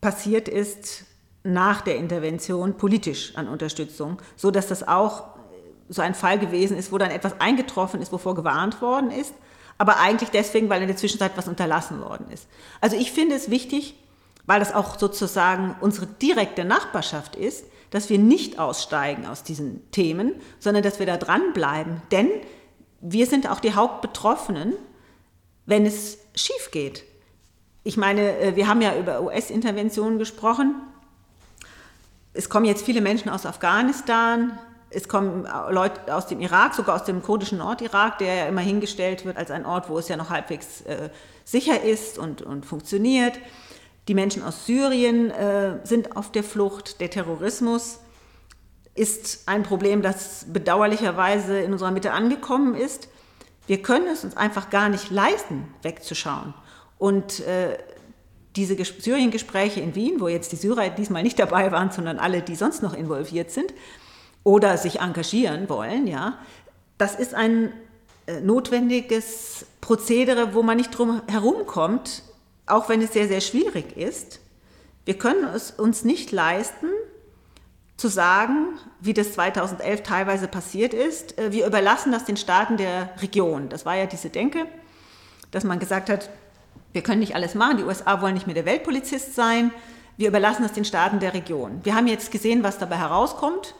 [0.00, 1.04] passiert ist
[1.42, 5.24] nach der Intervention politisch an Unterstützung, so dass das auch
[5.88, 9.32] so ein Fall gewesen ist, wo dann etwas eingetroffen ist, wovor gewarnt worden ist,
[9.78, 12.48] aber eigentlich deswegen, weil in der Zwischenzeit was unterlassen worden ist.
[12.80, 13.94] Also ich finde es wichtig,
[14.44, 20.34] weil das auch sozusagen unsere direkte Nachbarschaft ist, dass wir nicht aussteigen aus diesen Themen,
[20.58, 22.02] sondern dass wir da dranbleiben.
[22.10, 22.28] Denn
[23.00, 24.74] wir sind auch die Hauptbetroffenen,
[25.66, 27.04] wenn es schief geht.
[27.84, 30.74] Ich meine, äh, wir haben ja über US-Interventionen gesprochen.
[32.32, 34.58] Es kommen jetzt viele Menschen aus Afghanistan,
[34.90, 39.24] es kommen Leute aus dem Irak, sogar aus dem kurdischen Nordirak, der ja immer hingestellt
[39.24, 41.10] wird als ein Ort, wo es ja noch halbwegs äh,
[41.44, 43.38] sicher ist und, und funktioniert.
[44.08, 47.00] Die Menschen aus Syrien äh, sind auf der Flucht.
[47.00, 47.98] Der Terrorismus
[48.94, 53.08] ist ein Problem, das bedauerlicherweise in unserer Mitte angekommen ist.
[53.66, 56.54] Wir können es uns einfach gar nicht leisten, wegzuschauen.
[56.96, 57.76] Und äh,
[58.56, 62.56] diese Syrien-Gespräche in Wien, wo jetzt die Syrer diesmal nicht dabei waren, sondern alle, die
[62.56, 63.72] sonst noch involviert sind,
[64.44, 66.38] oder sich engagieren wollen, ja,
[66.96, 67.72] das ist ein
[68.26, 72.22] äh, notwendiges Prozedere, wo man nicht drum herumkommt,
[72.66, 74.40] auch wenn es sehr, sehr schwierig ist.
[75.04, 76.88] Wir können es uns nicht leisten,
[77.98, 83.10] zu sagen, wie das 2011 teilweise passiert ist, äh, wir überlassen das den Staaten der
[83.20, 83.68] Region.
[83.68, 84.66] Das war ja diese Denke,
[85.50, 86.30] dass man gesagt hat,
[86.92, 89.72] wir können nicht alles machen, die USA wollen nicht mehr der Weltpolizist sein,
[90.16, 91.80] wir überlassen das den Staaten der Region.
[91.82, 93.74] Wir haben jetzt gesehen, was dabei herauskommt.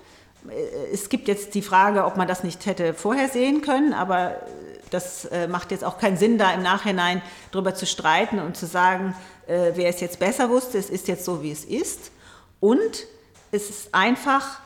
[0.51, 4.37] Äh, es gibt jetzt die Frage, ob man das nicht hätte vorhersehen können, aber
[4.91, 8.67] das äh, macht jetzt auch keinen Sinn, da im Nachhinein darüber zu streiten und zu
[8.67, 9.15] sagen,
[9.47, 12.11] äh, wer es jetzt besser wusste, es ist jetzt so, wie es ist.
[12.61, 13.07] Und
[13.53, 14.61] es ist einfach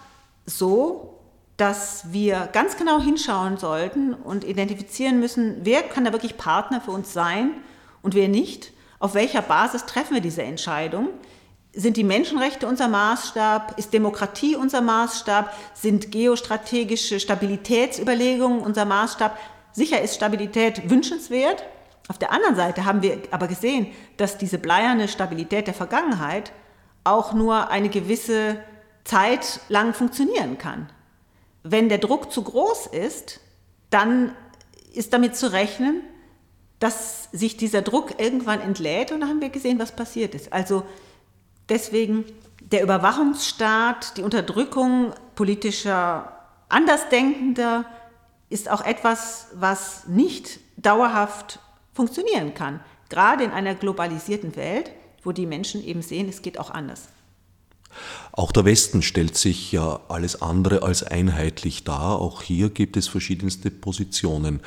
[0.47, 1.18] so,
[1.57, 6.91] dass wir ganz genau hinschauen sollten und identifizieren müssen, wer kann da wirklich Partner für
[6.91, 7.53] uns sein
[8.03, 8.72] und wer nicht.
[8.99, 11.09] Auf welcher Basis treffen wir diese Entscheidung?
[11.75, 13.79] Sind die Menschenrechte unser Maßstab?
[13.79, 15.55] Ist Demokratie unser Maßstab?
[15.75, 19.39] Sind geostrategische Stabilitätsüberlegungen unser Maßstab?
[19.73, 21.64] Sicher ist Stabilität wünschenswert.
[22.09, 23.87] Auf der anderen Seite haben wir aber gesehen,
[24.18, 26.53] dass diese bleierne Stabilität der Vergangenheit
[27.05, 28.59] auch nur eine gewisse
[29.05, 30.91] Zeit lang funktionieren kann.
[31.62, 33.41] Wenn der Druck zu groß ist,
[33.89, 34.33] dann
[34.93, 36.03] ist damit zu rechnen,
[36.81, 40.53] dass sich dieser Druck irgendwann entlädt und da haben wir gesehen, was passiert ist.
[40.53, 40.83] Also
[41.68, 42.24] Deswegen
[42.60, 46.32] der Überwachungsstaat, die Unterdrückung politischer
[46.68, 47.84] Andersdenkender
[48.48, 51.58] ist auch etwas, was nicht dauerhaft
[51.92, 52.80] funktionieren kann.
[53.08, 54.90] Gerade in einer globalisierten Welt,
[55.22, 57.08] wo die Menschen eben sehen, es geht auch anders.
[58.32, 62.18] Auch der Westen stellt sich ja alles andere als einheitlich dar.
[62.18, 64.60] Auch hier gibt es verschiedenste Positionen.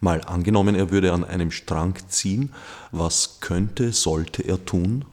[0.00, 2.52] Mal angenommen, er würde an einem Strang ziehen,
[2.90, 5.04] was könnte, sollte er tun?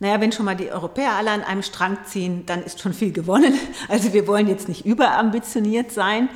[0.00, 3.12] Naja, wenn schon mal die Europäer alle an einem Strang ziehen, dann ist schon viel
[3.12, 3.54] gewonnen.
[3.88, 6.30] Also wir wollen jetzt nicht überambitioniert sein.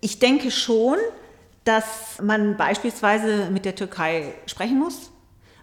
[0.00, 0.96] Ich denke schon,
[1.64, 5.10] dass man beispielsweise mit der Türkei sprechen muss,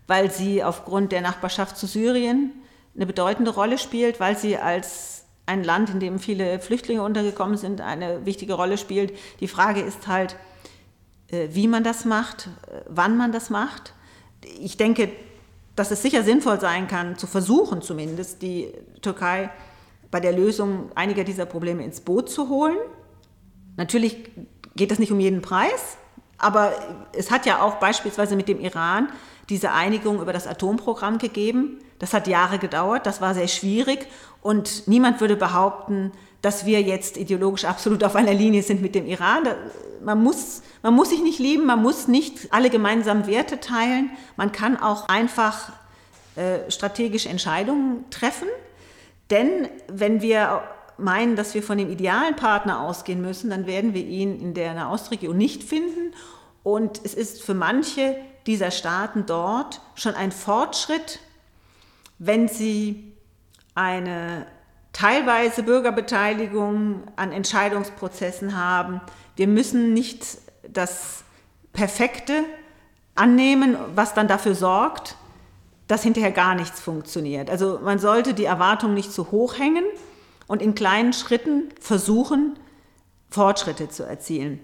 [0.06, 2.52] weil sie aufgrund der Nachbarschaft zu Syrien
[2.96, 7.82] eine bedeutende Rolle spielt, weil sie als ein Land, in dem viele Flüchtlinge untergekommen sind,
[7.82, 9.14] eine wichtige Rolle spielt.
[9.40, 10.36] Die Frage ist halt,
[11.30, 13.94] äh, wie man das macht, äh, wann man das macht.
[14.60, 15.10] Ich denke,
[15.76, 18.72] dass es sicher sinnvoll sein kann, zu versuchen zumindest, die
[19.02, 19.50] Türkei
[20.12, 22.78] bei der Lösung einiger dieser Probleme ins Boot zu holen.
[23.76, 24.30] Natürlich
[24.76, 25.98] geht das nicht um jeden Preis,
[26.38, 26.74] aber
[27.14, 29.10] es hat ja auch beispielsweise mit dem Iran
[29.50, 31.80] diese Einigung über das Atomprogramm gegeben.
[32.00, 34.08] Das hat Jahre gedauert, das war sehr schwierig
[34.42, 36.12] und niemand würde behaupten,
[36.46, 39.48] dass wir jetzt ideologisch absolut auf einer Linie sind mit dem Iran.
[40.04, 44.12] Man muss, man muss sich nicht lieben, man muss nicht alle gemeinsamen Werte teilen.
[44.38, 45.72] Man kann auch einfach
[46.36, 48.48] äh, strategische Entscheidungen treffen.
[49.32, 50.62] Denn wenn wir
[51.00, 54.76] meinen, dass wir von dem idealen Partner ausgehen müssen, dann werden wir ihn in der
[54.76, 56.14] Nahostregion nicht finden.
[56.62, 61.22] Und es ist für manche dieser Staaten dort schon ein Fortschritt,
[62.20, 63.14] wenn sie
[63.74, 64.46] eine
[64.96, 69.02] teilweise Bürgerbeteiligung an Entscheidungsprozessen haben.
[69.36, 70.26] Wir müssen nicht
[70.68, 71.24] das
[71.74, 72.46] Perfekte
[73.14, 75.18] annehmen, was dann dafür sorgt,
[75.88, 77.50] dass hinterher gar nichts funktioniert.
[77.50, 79.84] Also man sollte die Erwartung nicht zu hoch hängen,
[80.48, 82.58] und in kleinen Schritten versuchen,
[83.30, 84.60] Fortschritte zu erzielen.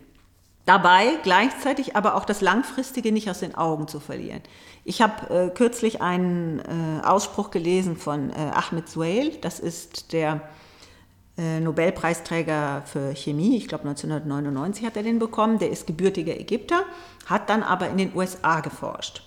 [0.65, 4.41] Dabei gleichzeitig aber auch das Langfristige nicht aus den Augen zu verlieren.
[4.83, 10.41] Ich habe äh, kürzlich einen äh, Ausspruch gelesen von äh, Ahmed Zuhail, das ist der
[11.37, 16.83] äh, Nobelpreisträger für Chemie, ich glaube 1999 hat er den bekommen, der ist gebürtiger Ägypter,
[17.27, 19.23] hat dann aber in den USA geforscht.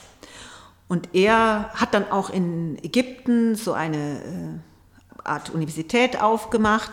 [0.88, 6.90] Und er hat dann auch in Ägypten so eine äh, Art Universität aufgemacht.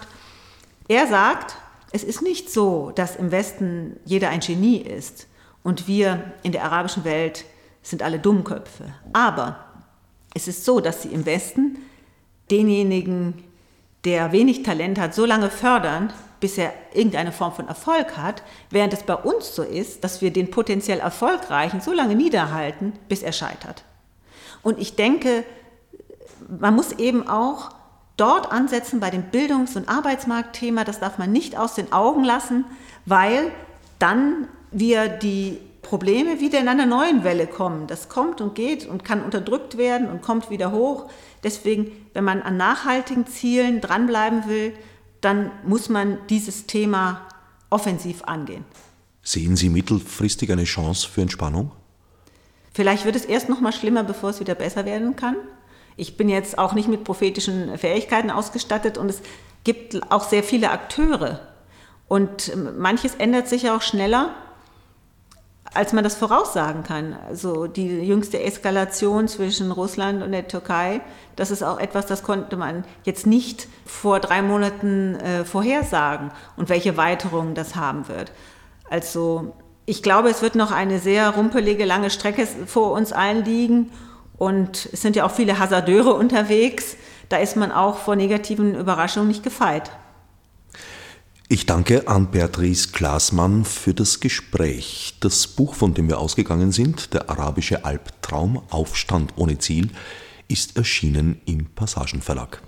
[0.87, 1.57] Er sagt,
[1.91, 5.27] es ist nicht so, dass im Westen jeder ein Genie ist
[5.63, 7.43] und wir in der arabischen Welt
[7.81, 8.85] sind alle Dummköpfe.
[9.13, 9.57] Aber
[10.33, 11.77] es ist so, dass sie im Westen
[12.49, 13.43] denjenigen,
[14.05, 18.93] der wenig Talent hat, so lange fördern, bis er irgendeine Form von Erfolg hat, während
[18.93, 23.31] es bei uns so ist, dass wir den potenziell Erfolgreichen so lange niederhalten, bis er
[23.31, 23.83] scheitert.
[24.63, 25.43] Und ich denke,
[26.59, 27.71] man muss eben auch
[28.17, 30.83] dort ansetzen bei dem Bildungs- und Arbeitsmarktthema.
[30.83, 32.65] Das darf man nicht aus den Augen lassen,
[33.05, 33.51] weil
[33.99, 37.87] dann wir die Probleme wieder in einer neuen Welle kommen.
[37.87, 41.09] Das kommt und geht und kann unterdrückt werden und kommt wieder hoch.
[41.43, 44.73] Deswegen, wenn man an nachhaltigen Zielen dranbleiben will,
[45.21, 47.21] dann muss man dieses Thema
[47.69, 48.65] offensiv angehen.
[49.23, 51.71] Sehen Sie mittelfristig eine Chance für Entspannung?
[52.73, 55.35] Vielleicht wird es erst noch mal schlimmer, bevor es wieder besser werden kann.
[55.97, 59.21] Ich bin jetzt auch nicht mit prophetischen Fähigkeiten ausgestattet und es
[59.63, 61.41] gibt auch sehr viele Akteure.
[62.07, 64.33] Und manches ändert sich auch schneller,
[65.73, 67.15] als man das voraussagen kann.
[67.27, 71.01] Also die jüngste Eskalation zwischen Russland und der Türkei,
[71.35, 76.69] das ist auch etwas, das konnte man jetzt nicht vor drei Monaten äh, vorhersagen und
[76.69, 78.31] welche Weiterungen das haben wird.
[78.89, 79.53] Also
[79.85, 83.91] ich glaube, es wird noch eine sehr rumpelige, lange Strecke vor uns allen liegen
[84.37, 86.97] und es sind ja auch viele Hasardeure unterwegs.
[87.29, 89.91] Da ist man auch vor negativen Überraschungen nicht gefeit.
[91.51, 95.15] Ich danke an Beatrice Glasmann für das Gespräch.
[95.19, 99.89] Das Buch, von dem wir ausgegangen sind, Der arabische Albtraum, Aufstand ohne Ziel,
[100.47, 102.61] ist erschienen im Passagenverlag.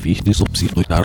[0.00, 1.04] Fichte subsidiar